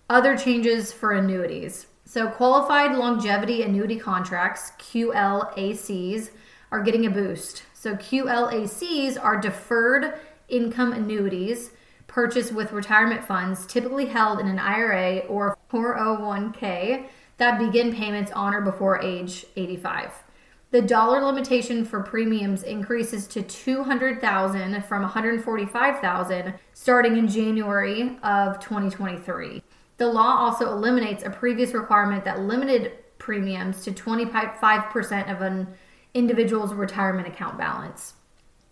other 0.09 0.35
changes 0.35 0.91
for 0.91 1.11
annuities. 1.11 1.87
So 2.05 2.27
qualified 2.27 2.97
longevity 2.97 3.61
annuity 3.61 3.99
contracts 3.99 4.71
(QLACs) 4.79 6.31
are 6.71 6.81
getting 6.81 7.05
a 7.05 7.11
boost. 7.11 7.63
So 7.73 7.95
QLACs 7.95 9.23
are 9.23 9.39
deferred 9.39 10.19
income 10.49 10.93
annuities 10.93 11.71
purchased 12.15 12.53
with 12.53 12.71
retirement 12.71 13.21
funds 13.21 13.65
typically 13.65 14.05
held 14.05 14.39
in 14.39 14.47
an 14.47 14.57
IRA 14.57 15.17
or 15.27 15.57
401k 15.69 17.07
that 17.35 17.59
begin 17.59 17.93
payments 17.93 18.31
on 18.31 18.53
or 18.53 18.61
before 18.61 19.01
age 19.01 19.45
85. 19.57 20.23
The 20.71 20.81
dollar 20.81 21.21
limitation 21.21 21.83
for 21.83 22.01
premiums 22.01 22.63
increases 22.63 23.27
to 23.27 23.41
200,000 23.41 24.85
from 24.85 25.01
145,000 25.01 26.53
starting 26.73 27.17
in 27.17 27.27
January 27.27 28.17
of 28.23 28.61
2023. 28.61 29.61
The 29.97 30.07
law 30.07 30.37
also 30.37 30.71
eliminates 30.71 31.25
a 31.25 31.29
previous 31.29 31.73
requirement 31.73 32.23
that 32.23 32.39
limited 32.39 32.93
premiums 33.17 33.83
to 33.83 33.91
25% 33.91 35.29
of 35.29 35.41
an 35.41 35.67
individual's 36.13 36.73
retirement 36.73 37.27
account 37.27 37.57
balance. 37.57 38.13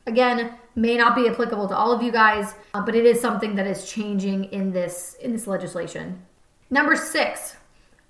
Again, 0.06 0.56
may 0.76 0.98
not 0.98 1.16
be 1.16 1.28
applicable 1.28 1.68
to 1.70 1.76
all 1.76 1.92
of 1.92 2.04
you 2.04 2.12
guys, 2.12 2.56
uh, 2.74 2.82
but 2.82 2.96
it 2.96 3.06
is 3.06 3.22
something 3.22 3.56
that 3.56 3.68
is 3.68 3.90
changing 3.90 4.46
in 4.46 4.72
this 4.72 5.16
in 5.22 5.32
this 5.32 5.48
legislation. 5.48 6.22
Number 6.70 6.96
6, 6.96 7.56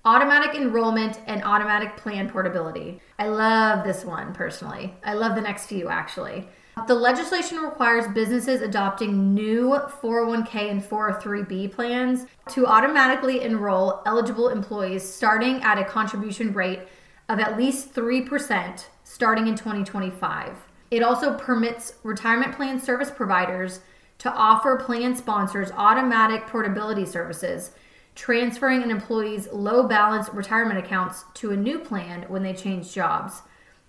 automatic 0.04 0.54
enrollment 0.54 1.20
and 1.26 1.42
automatic 1.44 1.96
plan 1.96 2.28
portability. 2.28 3.00
I 3.18 3.28
love 3.28 3.84
this 3.84 4.04
one 4.04 4.32
personally. 4.32 4.94
I 5.04 5.14
love 5.14 5.34
the 5.34 5.40
next 5.40 5.66
few 5.66 5.88
actually. 5.88 6.48
The 6.88 6.94
legislation 6.94 7.58
requires 7.58 8.08
businesses 8.08 8.60
adopting 8.60 9.32
new 9.32 9.78
401k 10.02 10.70
and 10.70 10.82
403b 10.82 11.72
plans 11.72 12.26
to 12.50 12.66
automatically 12.66 13.42
enroll 13.42 14.02
eligible 14.06 14.48
employees 14.48 15.08
starting 15.08 15.62
at 15.62 15.78
a 15.78 15.84
contribution 15.84 16.52
rate 16.52 16.80
of 17.28 17.38
at 17.38 17.56
least 17.56 17.94
3% 17.94 18.86
starting 19.04 19.46
in 19.46 19.54
2025. 19.54 20.63
It 20.94 21.02
also 21.02 21.36
permits 21.36 21.94
retirement 22.04 22.54
plan 22.54 22.78
service 22.78 23.10
providers 23.10 23.80
to 24.18 24.32
offer 24.32 24.76
plan 24.76 25.16
sponsors 25.16 25.72
automatic 25.72 26.46
portability 26.46 27.04
services, 27.04 27.72
transferring 28.14 28.80
an 28.80 28.92
employee's 28.92 29.48
low 29.52 29.88
balance 29.88 30.28
retirement 30.32 30.78
accounts 30.78 31.24
to 31.34 31.50
a 31.50 31.56
new 31.56 31.80
plan 31.80 32.26
when 32.28 32.44
they 32.44 32.52
change 32.52 32.94
jobs. 32.94 33.42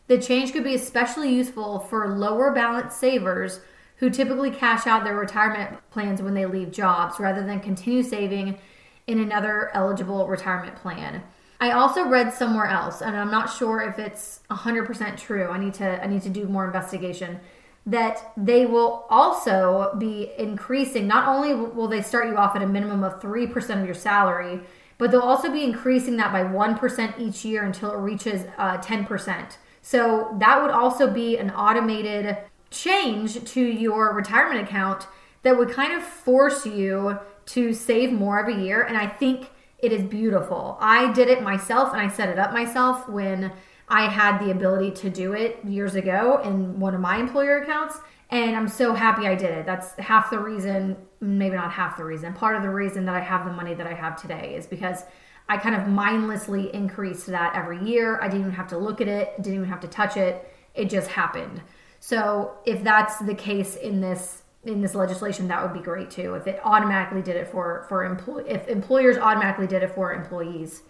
The 0.07 0.17
change 0.17 0.51
could 0.51 0.63
be 0.63 0.73
especially 0.73 1.31
useful 1.31 1.77
for 1.77 2.17
lower 2.17 2.51
balance 2.51 2.95
savers 2.95 3.59
who 3.97 4.09
typically 4.09 4.49
cash 4.49 4.87
out 4.87 5.03
their 5.03 5.15
retirement 5.15 5.77
plans 5.91 6.23
when 6.23 6.33
they 6.33 6.47
leave 6.47 6.71
jobs 6.71 7.19
rather 7.19 7.45
than 7.45 7.59
continue 7.59 8.01
saving 8.01 8.57
in 9.05 9.19
another 9.19 9.69
eligible 9.75 10.27
retirement 10.27 10.75
plan. 10.75 11.21
I 11.59 11.71
also 11.71 12.07
read 12.07 12.33
somewhere 12.33 12.65
else, 12.65 13.01
and 13.01 13.15
I'm 13.15 13.31
not 13.31 13.51
sure 13.51 13.81
if 13.81 13.97
it's 13.97 14.41
100% 14.51 15.17
true. 15.17 15.47
I 15.47 15.57
need 15.57 15.73
to 15.75 16.03
I 16.03 16.07
need 16.07 16.21
to 16.23 16.29
do 16.29 16.45
more 16.47 16.65
investigation. 16.65 17.39
That 17.85 18.31
they 18.35 18.65
will 18.65 19.05
also 19.09 19.95
be 19.97 20.31
increasing. 20.37 21.07
Not 21.07 21.27
only 21.27 21.53
will 21.53 21.87
they 21.87 22.01
start 22.01 22.27
you 22.27 22.35
off 22.35 22.55
at 22.55 22.61
a 22.61 22.67
minimum 22.67 23.03
of 23.03 23.21
three 23.21 23.47
percent 23.47 23.79
of 23.79 23.85
your 23.85 23.95
salary, 23.95 24.61
but 24.97 25.11
they'll 25.11 25.21
also 25.21 25.51
be 25.51 25.63
increasing 25.63 26.17
that 26.17 26.31
by 26.31 26.43
one 26.43 26.77
percent 26.77 27.15
each 27.19 27.45
year 27.45 27.63
until 27.63 27.91
it 27.91 27.97
reaches 27.97 28.45
uh, 28.57 28.77
ten 28.77 29.05
percent. 29.05 29.59
So 29.81 30.35
that 30.39 30.61
would 30.61 30.71
also 30.71 31.11
be 31.11 31.37
an 31.37 31.51
automated 31.51 32.37
change 32.71 33.43
to 33.43 33.61
your 33.61 34.13
retirement 34.13 34.67
account 34.67 35.07
that 35.43 35.57
would 35.57 35.69
kind 35.69 35.93
of 35.93 36.03
force 36.03 36.65
you 36.65 37.19
to 37.45 37.71
save 37.71 38.11
more 38.11 38.39
every 38.39 38.65
year. 38.65 38.81
And 38.81 38.97
I 38.97 39.05
think 39.05 39.51
it 39.79 39.91
is 39.91 40.03
beautiful. 40.03 40.77
I 40.79 41.11
did 41.11 41.29
it 41.29 41.43
myself 41.43 41.91
and 41.93 42.01
I 42.01 42.07
set 42.07 42.29
it 42.29 42.39
up 42.39 42.53
myself 42.53 43.07
when 43.09 43.51
I 43.87 44.07
had 44.07 44.39
the 44.39 44.51
ability 44.51 44.91
to 44.91 45.09
do 45.09 45.33
it 45.33 45.63
years 45.63 45.95
ago 45.95 46.41
in 46.43 46.79
one 46.79 46.95
of 46.95 47.01
my 47.01 47.17
employer 47.17 47.61
accounts. 47.61 47.99
And 48.31 48.55
I'm 48.55 48.67
so 48.67 48.93
happy 48.93 49.27
I 49.27 49.35
did 49.35 49.51
it. 49.51 49.65
That's 49.65 49.93
half 49.95 50.31
the 50.31 50.39
reason, 50.39 50.97
maybe 51.19 51.55
not 51.55 51.71
half 51.71 51.97
the 51.97 52.03
reason, 52.03 52.33
part 52.33 52.55
of 52.55 52.63
the 52.63 52.69
reason 52.69 53.05
that 53.05 53.15
I 53.15 53.19
have 53.19 53.45
the 53.45 53.53
money 53.53 53.75
that 53.75 53.85
I 53.85 53.93
have 53.93 54.19
today 54.19 54.55
is 54.55 54.65
because 54.65 55.03
I 55.47 55.57
kind 55.57 55.75
of 55.75 55.87
mindlessly 55.87 56.73
increased 56.73 57.27
that 57.27 57.55
every 57.55 57.83
year. 57.87 58.19
I 58.19 58.27
didn't 58.27 58.41
even 58.41 58.53
have 58.53 58.67
to 58.69 58.77
look 58.77 58.99
at 58.99 59.07
it, 59.07 59.35
didn't 59.37 59.53
even 59.53 59.69
have 59.69 59.81
to 59.81 59.87
touch 59.87 60.17
it. 60.17 60.51
It 60.73 60.89
just 60.89 61.09
happened. 61.09 61.61
So 61.99 62.57
if 62.65 62.83
that's 62.83 63.19
the 63.19 63.35
case 63.35 63.75
in 63.75 64.01
this 64.01 64.41
in 64.65 64.81
this 64.81 64.95
legislation, 64.95 65.47
that 65.47 65.61
would 65.61 65.73
be 65.73 65.83
great 65.83 66.09
too. 66.09 66.33
If 66.35 66.47
it 66.47 66.59
automatically 66.63 67.21
did 67.21 67.35
it 67.35 67.47
for 67.47 67.85
for 67.87 68.03
employ 68.03 68.43
if 68.47 68.67
employers 68.67 69.17
automatically 69.17 69.67
did 69.67 69.83
it 69.83 69.93
for 69.93 70.13
employees. 70.13 70.83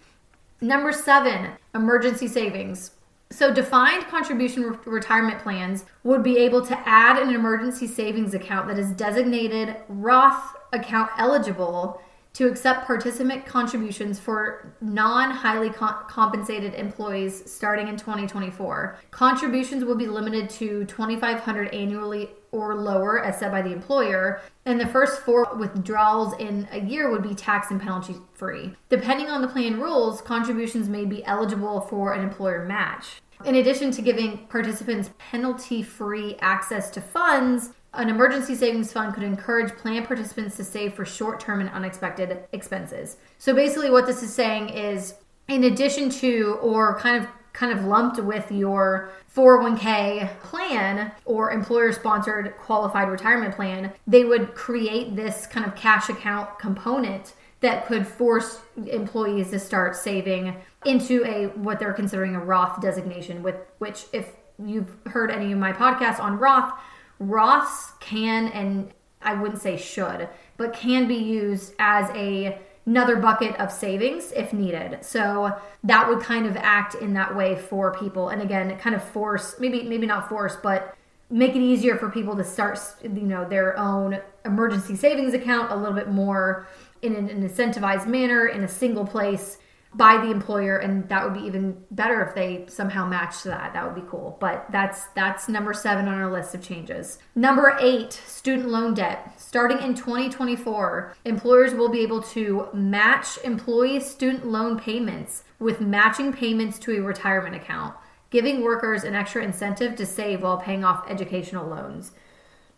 Number 0.60 0.90
seven, 0.92 1.50
emergency 1.74 2.28
savings. 2.28 2.92
So, 3.30 3.52
defined 3.52 4.06
contribution 4.06 4.62
re- 4.62 4.78
retirement 4.86 5.40
plans 5.40 5.84
would 6.04 6.22
be 6.22 6.38
able 6.38 6.64
to 6.64 6.88
add 6.88 7.20
an 7.20 7.34
emergency 7.34 7.86
savings 7.86 8.34
account 8.34 8.68
that 8.68 8.78
is 8.78 8.90
designated 8.92 9.76
Roth 9.88 10.56
account 10.72 11.10
eligible 11.18 12.00
to 12.36 12.46
accept 12.46 12.86
participant 12.86 13.46
contributions 13.46 14.20
for 14.20 14.74
non 14.82 15.30
highly 15.30 15.70
compensated 15.70 16.74
employees 16.74 17.50
starting 17.50 17.88
in 17.88 17.96
2024. 17.96 18.98
Contributions 19.10 19.84
will 19.84 19.94
be 19.94 20.06
limited 20.06 20.50
to 20.50 20.84
2500 20.84 21.74
annually 21.74 22.28
or 22.52 22.74
lower 22.74 23.24
as 23.24 23.38
set 23.38 23.50
by 23.50 23.62
the 23.62 23.72
employer, 23.72 24.42
and 24.66 24.78
the 24.78 24.86
first 24.86 25.22
four 25.22 25.54
withdrawals 25.56 26.34
in 26.38 26.68
a 26.72 26.80
year 26.80 27.10
would 27.10 27.22
be 27.22 27.34
tax 27.34 27.70
and 27.70 27.80
penalty 27.80 28.16
free. 28.34 28.74
Depending 28.90 29.28
on 29.28 29.40
the 29.40 29.48
plan 29.48 29.80
rules, 29.80 30.20
contributions 30.20 30.90
may 30.90 31.06
be 31.06 31.24
eligible 31.24 31.80
for 31.80 32.12
an 32.12 32.22
employer 32.22 32.66
match. 32.66 33.22
In 33.46 33.54
addition 33.54 33.90
to 33.92 34.02
giving 34.02 34.46
participants 34.48 35.10
penalty 35.18 35.82
free 35.82 36.36
access 36.40 36.90
to 36.90 37.00
funds, 37.00 37.70
an 37.96 38.08
emergency 38.08 38.54
savings 38.54 38.92
fund 38.92 39.14
could 39.14 39.22
encourage 39.22 39.74
plan 39.76 40.06
participants 40.06 40.56
to 40.56 40.64
save 40.64 40.94
for 40.94 41.04
short 41.04 41.40
term 41.40 41.60
and 41.60 41.70
unexpected 41.70 42.44
expenses. 42.52 43.16
So 43.38 43.54
basically, 43.54 43.90
what 43.90 44.06
this 44.06 44.22
is 44.22 44.32
saying 44.32 44.70
is 44.70 45.14
in 45.48 45.64
addition 45.64 46.10
to, 46.10 46.58
or 46.62 46.98
kind 46.98 47.22
of 47.22 47.28
kind 47.52 47.76
of 47.76 47.86
lumped 47.86 48.22
with 48.22 48.52
your 48.52 49.10
401k 49.34 50.38
plan 50.40 51.10
or 51.24 51.52
employer 51.52 51.90
sponsored 51.90 52.54
qualified 52.58 53.08
retirement 53.08 53.54
plan, 53.54 53.92
they 54.06 54.24
would 54.24 54.54
create 54.54 55.16
this 55.16 55.46
kind 55.46 55.64
of 55.64 55.74
cash 55.74 56.10
account 56.10 56.58
component 56.58 57.32
that 57.60 57.86
could 57.86 58.06
force 58.06 58.60
employees 58.86 59.50
to 59.50 59.58
start 59.58 59.96
saving 59.96 60.54
into 60.84 61.24
a 61.24 61.46
what 61.58 61.78
they're 61.78 61.94
considering 61.94 62.34
a 62.36 62.40
Roth 62.40 62.80
designation 62.82 63.42
with 63.42 63.56
which 63.78 64.04
if 64.12 64.32
you've 64.64 64.94
heard 65.06 65.30
any 65.30 65.52
of 65.52 65.58
my 65.58 65.72
podcasts 65.72 66.20
on 66.20 66.38
Roth, 66.38 66.72
Roths 67.20 67.98
can 68.00 68.48
and 68.48 68.92
I 69.22 69.34
wouldn't 69.34 69.60
say 69.60 69.76
should, 69.76 70.28
but 70.56 70.72
can 70.72 71.08
be 71.08 71.16
used 71.16 71.74
as 71.78 72.10
a 72.10 72.58
another 72.86 73.16
bucket 73.16 73.56
of 73.56 73.72
savings 73.72 74.30
if 74.32 74.52
needed. 74.52 75.04
So 75.04 75.56
that 75.82 76.08
would 76.08 76.20
kind 76.20 76.46
of 76.46 76.56
act 76.56 76.94
in 76.94 77.14
that 77.14 77.34
way 77.34 77.56
for 77.56 77.92
people 77.92 78.28
and 78.28 78.40
again 78.40 78.76
kind 78.78 78.94
of 78.94 79.02
force 79.02 79.56
maybe 79.58 79.82
maybe 79.82 80.06
not 80.06 80.28
force 80.28 80.56
but 80.62 80.96
make 81.28 81.56
it 81.56 81.60
easier 81.60 81.96
for 81.96 82.08
people 82.08 82.36
to 82.36 82.44
start 82.44 82.78
you 83.02 83.08
know 83.08 83.48
their 83.48 83.76
own 83.76 84.20
emergency 84.44 84.94
savings 84.94 85.34
account 85.34 85.72
a 85.72 85.76
little 85.76 85.94
bit 85.94 86.08
more 86.08 86.68
in 87.02 87.16
an, 87.16 87.28
incentivized 87.28 88.06
manner 88.06 88.46
in 88.46 88.62
a 88.62 88.68
single 88.68 89.04
place 89.04 89.58
by 89.96 90.18
the 90.18 90.30
employer 90.30 90.76
and 90.76 91.08
that 91.08 91.24
would 91.24 91.34
be 91.34 91.46
even 91.46 91.76
better 91.90 92.22
if 92.22 92.34
they 92.34 92.66
somehow 92.68 93.06
matched 93.06 93.44
that. 93.44 93.72
That 93.72 93.84
would 93.84 94.00
be 94.00 94.08
cool. 94.08 94.36
But 94.40 94.66
that's 94.70 95.06
that's 95.14 95.48
number 95.48 95.72
seven 95.72 96.06
on 96.08 96.14
our 96.14 96.30
list 96.30 96.54
of 96.54 96.62
changes. 96.62 97.18
Number 97.34 97.76
eight 97.80 98.12
student 98.12 98.68
loan 98.68 98.94
debt. 98.94 99.32
Starting 99.40 99.78
in 99.78 99.94
2024 99.94 101.14
employers 101.24 101.74
will 101.74 101.88
be 101.88 102.00
able 102.00 102.22
to 102.22 102.68
match 102.72 103.38
employee 103.44 104.00
student 104.00 104.46
loan 104.46 104.78
payments 104.78 105.44
with 105.58 105.80
matching 105.80 106.32
payments 106.32 106.78
to 106.80 106.96
a 106.96 107.00
retirement 107.00 107.56
account 107.56 107.94
giving 108.30 108.62
workers 108.62 109.04
an 109.04 109.14
extra 109.14 109.42
incentive 109.42 109.96
to 109.96 110.04
save 110.04 110.42
while 110.42 110.58
paying 110.58 110.84
off 110.84 111.08
educational 111.08 111.66
loans. 111.66 112.12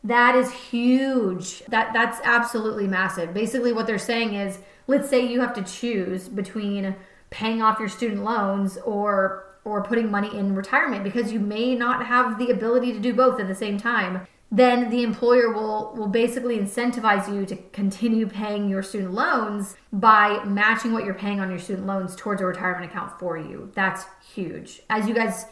That 0.04 0.37
is 0.37 0.52
huge. 0.52 1.64
That 1.66 1.92
that's 1.92 2.20
absolutely 2.22 2.87
massive. 2.87 3.34
Basically 3.34 3.72
what 3.72 3.87
they're 3.87 3.98
saying 3.98 4.34
is 4.34 4.58
let's 4.88 5.09
say 5.09 5.25
you 5.25 5.40
have 5.40 5.54
to 5.54 5.62
choose 5.62 6.28
between 6.28 6.97
paying 7.30 7.62
off 7.62 7.78
your 7.78 7.88
student 7.88 8.25
loans 8.25 8.76
or 8.78 9.45
or 9.64 9.85
putting 9.85 10.11
money 10.11 10.35
in 10.37 10.54
retirement 10.54 11.04
because 11.04 11.30
you 11.30 11.38
may 11.38 11.75
not 11.76 12.07
have 12.07 12.38
the 12.38 12.50
ability 12.50 12.92
to 12.92 12.99
do 12.99 13.12
both 13.14 13.38
at 13.38 13.47
the 13.47 13.54
same 13.54 13.78
time 13.78 14.26
then 14.50 14.89
the 14.89 15.02
employer 15.02 15.52
will 15.52 15.95
will 15.95 16.08
basically 16.08 16.58
incentivize 16.58 17.32
you 17.32 17.45
to 17.45 17.56
continue 17.73 18.26
paying 18.26 18.69
your 18.69 18.82
student 18.82 19.12
loans 19.12 19.76
by 19.93 20.43
matching 20.45 20.93
what 20.93 21.04
you're 21.04 21.15
paying 21.15 21.39
on 21.39 21.50
your 21.50 21.58
student 21.58 21.86
loans 21.86 22.17
towards 22.17 22.41
a 22.41 22.47
retirement 22.47 22.91
account 22.91 23.19
for 23.19 23.36
you. 23.36 23.71
That's 23.75 24.06
huge. 24.34 24.80
As 24.89 25.06
you 25.06 25.15
guys 25.15 25.47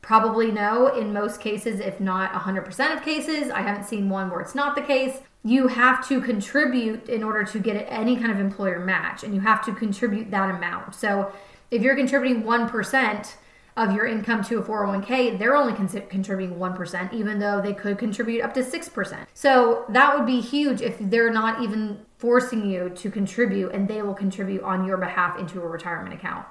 probably 0.00 0.50
know 0.50 0.86
in 0.88 1.12
most 1.12 1.40
cases, 1.40 1.80
if 1.80 2.00
not 2.00 2.32
100% 2.32 2.96
of 2.96 3.02
cases, 3.02 3.50
I 3.50 3.62
haven't 3.62 3.84
seen 3.84 4.08
one 4.08 4.30
where 4.30 4.40
it's 4.40 4.54
not 4.54 4.74
the 4.74 4.82
case, 4.82 5.20
you 5.44 5.68
have 5.68 6.06
to 6.08 6.20
contribute 6.20 7.08
in 7.08 7.22
order 7.22 7.44
to 7.44 7.58
get 7.58 7.86
any 7.88 8.16
kind 8.16 8.30
of 8.30 8.40
employer 8.40 8.78
match, 8.78 9.22
and 9.22 9.34
you 9.34 9.40
have 9.40 9.64
to 9.64 9.72
contribute 9.72 10.30
that 10.30 10.54
amount. 10.54 10.94
So 10.94 11.32
if 11.70 11.82
you're 11.82 11.96
contributing 11.96 12.42
1%, 12.42 13.34
of 13.78 13.94
your 13.94 14.06
income 14.06 14.42
to 14.42 14.58
a 14.58 14.62
401k, 14.62 15.38
they're 15.38 15.54
only 15.54 15.72
con- 15.72 15.86
contributing 16.08 16.58
1%, 16.58 17.12
even 17.12 17.38
though 17.38 17.60
they 17.60 17.72
could 17.72 17.96
contribute 17.96 18.42
up 18.42 18.52
to 18.52 18.60
6%. 18.60 19.26
So 19.34 19.84
that 19.88 20.16
would 20.16 20.26
be 20.26 20.40
huge 20.40 20.82
if 20.82 20.96
they're 20.98 21.32
not 21.32 21.62
even 21.62 22.00
forcing 22.18 22.68
you 22.68 22.90
to 22.90 23.08
contribute 23.08 23.72
and 23.72 23.86
they 23.86 24.02
will 24.02 24.14
contribute 24.14 24.64
on 24.64 24.84
your 24.84 24.96
behalf 24.96 25.38
into 25.38 25.62
a 25.62 25.66
retirement 25.68 26.12
account 26.12 26.44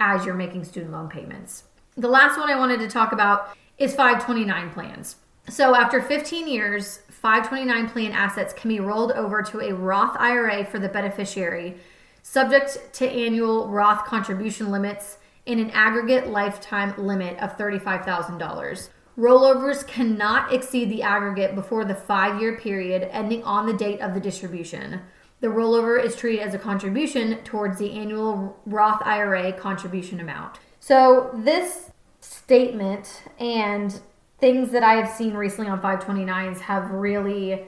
as 0.00 0.26
you're 0.26 0.34
making 0.34 0.64
student 0.64 0.90
loan 0.90 1.08
payments. 1.08 1.62
The 1.96 2.08
last 2.08 2.38
one 2.38 2.50
I 2.50 2.58
wanted 2.58 2.80
to 2.80 2.88
talk 2.88 3.12
about 3.12 3.56
is 3.78 3.94
529 3.94 4.70
plans. 4.70 5.16
So 5.48 5.76
after 5.76 6.02
15 6.02 6.48
years, 6.48 7.02
529 7.08 7.88
plan 7.90 8.10
assets 8.10 8.52
can 8.52 8.68
be 8.68 8.80
rolled 8.80 9.12
over 9.12 9.42
to 9.42 9.60
a 9.60 9.72
Roth 9.72 10.16
IRA 10.18 10.64
for 10.64 10.80
the 10.80 10.88
beneficiary, 10.88 11.76
subject 12.22 12.92
to 12.94 13.08
annual 13.08 13.68
Roth 13.68 14.06
contribution 14.06 14.72
limits 14.72 15.18
and 15.46 15.60
an 15.60 15.70
aggregate 15.70 16.26
lifetime 16.26 16.94
limit 16.98 17.38
of 17.38 17.56
$35,000. 17.56 18.88
Rollovers 19.16 19.86
cannot 19.86 20.52
exceed 20.52 20.90
the 20.90 21.02
aggregate 21.02 21.54
before 21.54 21.84
the 21.84 21.94
five 21.94 22.40
year 22.40 22.56
period 22.58 23.08
ending 23.12 23.44
on 23.44 23.66
the 23.66 23.72
date 23.72 24.00
of 24.00 24.14
the 24.14 24.20
distribution. 24.20 25.02
The 25.38 25.46
rollover 25.46 26.02
is 26.02 26.16
treated 26.16 26.42
as 26.42 26.54
a 26.54 26.58
contribution 26.58 27.38
towards 27.44 27.78
the 27.78 27.92
annual 27.92 28.58
Roth 28.66 29.00
IRA 29.04 29.52
contribution 29.52 30.18
amount. 30.18 30.58
So, 30.86 31.30
this 31.32 31.90
statement 32.20 33.22
and 33.40 33.98
things 34.38 34.70
that 34.72 34.82
I 34.82 34.96
have 34.96 35.08
seen 35.08 35.32
recently 35.32 35.70
on 35.70 35.80
529s 35.80 36.60
have 36.60 36.90
really 36.90 37.62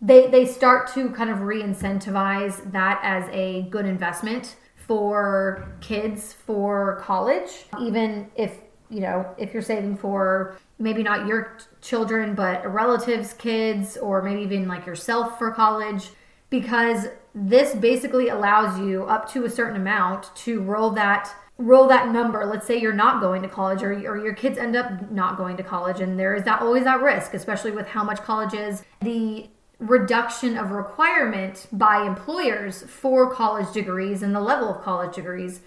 they 0.00 0.28
they 0.28 0.46
start 0.46 0.94
to 0.94 1.10
kind 1.10 1.28
of 1.28 1.40
re-incentivize 1.40 2.70
that 2.70 3.00
as 3.02 3.28
a 3.32 3.62
good 3.62 3.84
investment 3.84 4.54
for 4.76 5.66
kids 5.80 6.34
for 6.34 7.00
college. 7.02 7.64
Even 7.80 8.30
if 8.36 8.60
you 8.90 9.00
know 9.00 9.26
if 9.38 9.52
you're 9.52 9.60
saving 9.60 9.96
for 9.96 10.56
maybe 10.78 11.02
not 11.02 11.26
your 11.26 11.58
children 11.80 12.36
but 12.36 12.64
a 12.64 12.68
relative's 12.68 13.32
kids 13.32 13.96
or 13.96 14.22
maybe 14.22 14.42
even 14.42 14.68
like 14.68 14.86
yourself 14.86 15.36
for 15.36 15.50
college 15.50 16.10
because 16.48 17.08
this 17.34 17.74
basically 17.74 18.28
allows 18.28 18.78
you 18.78 19.02
up 19.02 19.28
to 19.32 19.46
a 19.46 19.50
certain 19.50 19.74
amount 19.74 20.30
to 20.36 20.60
roll 20.62 20.90
that 20.90 21.34
roll 21.58 21.88
that 21.88 22.10
number. 22.10 22.44
Let's 22.44 22.66
say 22.66 22.78
you're 22.78 22.92
not 22.92 23.20
going 23.20 23.42
to 23.42 23.48
college 23.48 23.82
or, 23.82 23.92
or 23.92 24.22
your 24.22 24.34
kids 24.34 24.58
end 24.58 24.76
up 24.76 25.10
not 25.10 25.36
going 25.36 25.56
to 25.56 25.62
college 25.62 26.00
and 26.00 26.18
there 26.18 26.34
is 26.34 26.44
that 26.44 26.60
always 26.60 26.84
that 26.84 27.00
risk 27.00 27.34
especially 27.34 27.70
with 27.70 27.88
how 27.88 28.04
much 28.04 28.18
college 28.22 28.54
is. 28.54 28.84
The 29.00 29.48
reduction 29.78 30.56
of 30.56 30.70
requirement 30.70 31.66
by 31.72 32.06
employers 32.06 32.82
for 32.82 33.30
college 33.32 33.72
degrees 33.72 34.22
and 34.22 34.34
the 34.34 34.40
level 34.40 34.68
of 34.74 34.82
college 34.82 35.14
degrees 35.14 35.60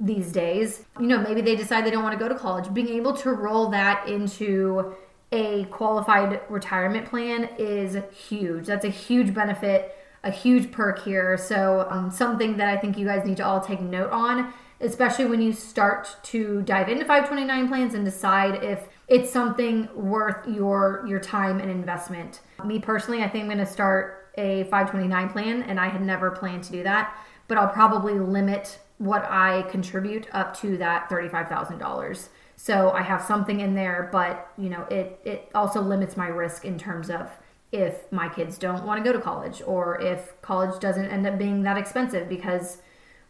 these 0.00 0.32
days 0.32 0.86
you 0.98 1.06
know 1.06 1.20
maybe 1.20 1.42
they 1.42 1.54
decide 1.54 1.84
they 1.84 1.90
don't 1.90 2.02
want 2.02 2.18
to 2.18 2.22
go 2.22 2.28
to 2.28 2.38
college. 2.38 2.72
Being 2.74 2.88
able 2.88 3.14
to 3.14 3.30
roll 3.30 3.68
that 3.70 4.08
into 4.08 4.94
a 5.30 5.64
qualified 5.66 6.42
retirement 6.50 7.06
plan 7.08 7.48
is 7.58 7.96
huge. 8.12 8.66
That's 8.66 8.84
a 8.84 8.90
huge 8.90 9.32
benefit 9.32 9.96
a 10.24 10.30
huge 10.30 10.70
perk 10.70 11.02
here. 11.02 11.36
So 11.36 11.86
um, 11.90 12.10
something 12.10 12.56
that 12.58 12.68
i 12.68 12.76
think 12.76 12.98
you 12.98 13.06
guys 13.06 13.26
need 13.26 13.38
to 13.38 13.46
all 13.46 13.60
take 13.60 13.80
note 13.80 14.10
on 14.10 14.52
especially 14.82 15.26
when 15.26 15.40
you 15.40 15.52
start 15.52 16.16
to 16.24 16.62
dive 16.62 16.88
into 16.88 17.04
529 17.04 17.68
plans 17.68 17.94
and 17.94 18.04
decide 18.04 18.62
if 18.62 18.88
it's 19.08 19.30
something 19.30 19.88
worth 19.94 20.46
your 20.48 21.04
your 21.06 21.20
time 21.20 21.60
and 21.60 21.70
investment. 21.70 22.40
Me 22.64 22.78
personally, 22.78 23.22
I 23.22 23.28
think 23.28 23.42
I'm 23.42 23.48
going 23.48 23.58
to 23.58 23.66
start 23.66 24.30
a 24.36 24.64
529 24.64 25.28
plan 25.30 25.62
and 25.62 25.78
I 25.78 25.88
had 25.88 26.02
never 26.02 26.30
planned 26.30 26.64
to 26.64 26.72
do 26.72 26.82
that, 26.82 27.16
but 27.48 27.58
I'll 27.58 27.68
probably 27.68 28.14
limit 28.14 28.80
what 28.98 29.24
I 29.24 29.62
contribute 29.62 30.28
up 30.32 30.56
to 30.60 30.76
that 30.78 31.08
$35,000. 31.10 32.28
So 32.56 32.90
I 32.92 33.02
have 33.02 33.22
something 33.22 33.60
in 33.60 33.74
there, 33.74 34.08
but 34.12 34.52
you 34.56 34.68
know, 34.68 34.82
it 34.90 35.20
it 35.24 35.50
also 35.54 35.80
limits 35.80 36.16
my 36.16 36.28
risk 36.28 36.64
in 36.64 36.78
terms 36.78 37.10
of 37.10 37.28
if 37.72 38.10
my 38.12 38.28
kids 38.28 38.58
don't 38.58 38.84
want 38.84 39.02
to 39.02 39.10
go 39.10 39.16
to 39.16 39.22
college 39.22 39.62
or 39.66 40.00
if 40.00 40.40
college 40.42 40.78
doesn't 40.78 41.06
end 41.06 41.26
up 41.26 41.38
being 41.38 41.62
that 41.62 41.78
expensive 41.78 42.28
because 42.28 42.78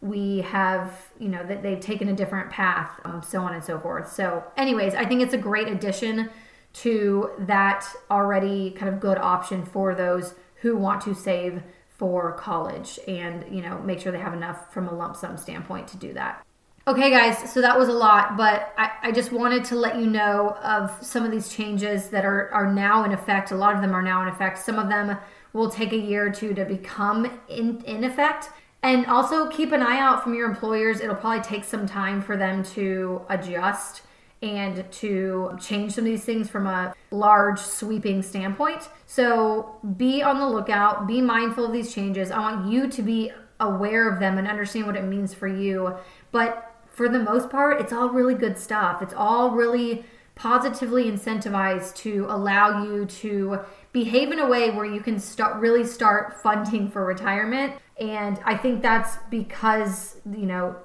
we 0.03 0.39
have 0.39 1.09
you 1.17 1.29
know 1.29 1.43
that 1.47 1.63
they've 1.63 1.79
taken 1.79 2.09
a 2.09 2.13
different 2.13 2.49
path 2.49 2.99
um, 3.05 3.23
so 3.23 3.39
on 3.39 3.53
and 3.53 3.63
so 3.63 3.79
forth. 3.79 4.11
So 4.11 4.43
anyways 4.57 4.93
i 4.95 5.05
think 5.05 5.21
it's 5.21 5.33
a 5.33 5.37
great 5.37 5.69
addition 5.69 6.29
to 6.73 7.31
that 7.39 7.85
already 8.11 8.71
kind 8.71 8.93
of 8.93 8.99
good 8.99 9.17
option 9.17 9.65
for 9.65 9.95
those 9.95 10.35
who 10.61 10.75
want 10.75 11.01
to 11.01 11.13
save 11.13 11.63
for 11.87 12.33
college 12.33 12.99
and 13.07 13.45
you 13.49 13.61
know 13.61 13.79
make 13.79 13.99
sure 13.99 14.11
they 14.11 14.19
have 14.19 14.33
enough 14.33 14.73
from 14.73 14.89
a 14.89 14.93
lump 14.93 15.15
sum 15.15 15.37
standpoint 15.37 15.87
to 15.87 15.97
do 15.97 16.13
that. 16.13 16.45
Okay 16.85 17.09
guys 17.09 17.53
so 17.53 17.61
that 17.61 17.79
was 17.79 17.87
a 17.87 17.93
lot 17.93 18.35
but 18.35 18.73
I, 18.77 18.91
I 19.03 19.11
just 19.13 19.31
wanted 19.31 19.63
to 19.65 19.75
let 19.75 19.95
you 19.97 20.07
know 20.07 20.57
of 20.63 20.91
some 21.01 21.23
of 21.23 21.31
these 21.31 21.47
changes 21.47 22.09
that 22.09 22.25
are 22.25 22.51
are 22.51 22.73
now 22.73 23.05
in 23.05 23.13
effect. 23.13 23.51
A 23.51 23.55
lot 23.55 23.73
of 23.73 23.81
them 23.81 23.93
are 23.93 24.03
now 24.03 24.21
in 24.23 24.27
effect. 24.27 24.57
Some 24.57 24.77
of 24.77 24.89
them 24.89 25.17
will 25.53 25.69
take 25.69 25.93
a 25.93 25.97
year 25.97 26.27
or 26.27 26.31
two 26.31 26.53
to 26.55 26.65
become 26.65 27.39
in, 27.47 27.81
in 27.85 28.03
effect. 28.03 28.49
And 28.83 29.05
also 29.05 29.49
keep 29.49 29.71
an 29.71 29.81
eye 29.81 29.97
out 29.97 30.23
from 30.23 30.33
your 30.33 30.47
employers. 30.47 30.99
It'll 30.99 31.15
probably 31.15 31.41
take 31.41 31.63
some 31.63 31.87
time 31.87 32.21
for 32.21 32.35
them 32.35 32.63
to 32.75 33.21
adjust 33.29 34.01
and 34.41 34.91
to 34.91 35.57
change 35.59 35.93
some 35.93 36.03
of 36.03 36.11
these 36.11 36.25
things 36.25 36.49
from 36.49 36.67
a 36.67 36.93
large 37.09 37.59
sweeping 37.59 38.21
standpoint. 38.21 38.89
So 39.05 39.77
be 39.95 40.21
on 40.21 40.37
the 40.37 40.47
lookout, 40.47 41.07
be 41.07 41.21
mindful 41.21 41.65
of 41.65 41.71
these 41.71 41.93
changes. 41.95 42.29
I 42.29 42.39
want 42.39 42.69
you 42.69 42.89
to 42.89 43.01
be 43.01 43.31
aware 43.61 44.11
of 44.11 44.19
them 44.19 44.37
and 44.37 44.49
understand 44.49 44.85
what 44.85 44.97
it 44.97 45.05
means 45.05 45.33
for 45.33 45.47
you. 45.47 45.95
But 46.33 46.69
for 46.91 47.07
the 47.07 47.19
most 47.19 47.49
part, 47.49 47.79
it's 47.79 47.93
all 47.93 48.09
really 48.09 48.35
good 48.35 48.57
stuff. 48.57 49.01
It's 49.01 49.13
all 49.13 49.51
really 49.51 50.03
positively 50.35 51.05
incentivized 51.05 51.95
to 51.95 52.25
allow 52.27 52.83
you 52.83 53.05
to 53.05 53.59
behave 53.93 54.31
in 54.31 54.39
a 54.39 54.47
way 54.47 54.71
where 54.71 54.85
you 54.85 54.99
can 54.99 55.19
start 55.19 55.61
really 55.61 55.85
start 55.85 56.41
funding 56.41 56.89
for 56.89 57.05
retirement 57.05 57.73
and 57.99 58.39
i 58.45 58.55
think 58.55 58.81
that's 58.81 59.17
because 59.29 60.17
you 60.25 60.45
know 60.45 60.75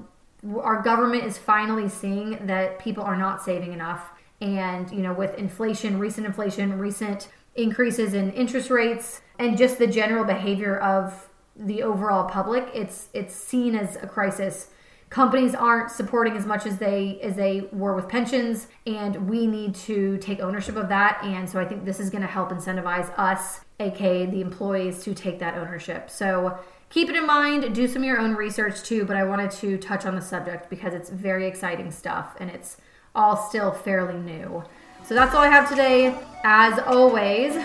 our 0.60 0.82
government 0.82 1.24
is 1.24 1.36
finally 1.36 1.88
seeing 1.88 2.46
that 2.46 2.78
people 2.78 3.02
are 3.02 3.16
not 3.16 3.42
saving 3.42 3.72
enough. 3.72 4.10
And 4.40 4.90
you 4.92 5.00
know 5.00 5.12
with 5.12 5.34
inflation 5.34 5.98
recent 5.98 6.26
inflation 6.26 6.78
recent 6.78 7.28
increases 7.56 8.14
in 8.14 8.30
interest 8.32 8.70
rates 8.70 9.20
and 9.40 9.58
just 9.58 9.78
the 9.78 9.86
general 9.86 10.24
behavior 10.24 10.78
of 10.78 11.28
the 11.56 11.82
overall 11.82 12.28
public 12.28 12.70
it's 12.72 13.08
it's 13.12 13.34
seen 13.34 13.74
as 13.74 13.96
a 13.96 14.06
crisis. 14.06 14.68
Companies 15.10 15.56
aren't 15.56 15.90
supporting 15.90 16.36
as 16.36 16.46
much 16.46 16.66
as 16.66 16.78
they 16.78 17.18
as 17.20 17.34
they 17.34 17.62
were 17.72 17.96
with 17.96 18.08
pensions 18.08 18.68
and 18.86 19.28
we 19.28 19.48
need 19.48 19.74
to 19.74 20.18
take 20.18 20.38
ownership 20.38 20.76
of 20.76 20.88
that. 20.88 21.20
And 21.24 21.50
so 21.50 21.58
i 21.58 21.64
think 21.64 21.84
this 21.84 21.98
is 21.98 22.10
going 22.10 22.22
to 22.22 22.28
help 22.28 22.50
incentivize 22.50 23.12
us 23.18 23.62
aka 23.80 24.26
the 24.26 24.40
employees 24.40 25.02
to 25.02 25.14
take 25.14 25.40
that 25.40 25.58
ownership. 25.58 26.10
So 26.10 26.60
keep 26.90 27.08
it 27.08 27.16
in 27.16 27.26
mind 27.26 27.74
do 27.74 27.86
some 27.86 28.02
of 28.02 28.06
your 28.06 28.18
own 28.18 28.34
research 28.34 28.82
too 28.82 29.04
but 29.04 29.16
i 29.16 29.24
wanted 29.24 29.50
to 29.50 29.76
touch 29.78 30.06
on 30.06 30.14
the 30.14 30.22
subject 30.22 30.70
because 30.70 30.94
it's 30.94 31.10
very 31.10 31.46
exciting 31.46 31.90
stuff 31.90 32.34
and 32.40 32.50
it's 32.50 32.78
all 33.18 33.36
still 33.36 33.72
fairly 33.72 34.18
new. 34.18 34.62
So 35.04 35.14
that's 35.14 35.34
all 35.34 35.42
i 35.42 35.48
have 35.48 35.68
today. 35.68 36.16
As 36.44 36.78
always 36.80 37.56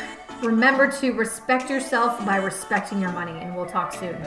remember 0.41 0.91
to 0.91 1.11
respect 1.13 1.69
yourself 1.69 2.25
by 2.25 2.37
respecting 2.37 2.99
your 2.99 3.11
money 3.11 3.39
and 3.39 3.55
we'll 3.55 3.65
talk 3.65 3.93
soon 3.93 4.17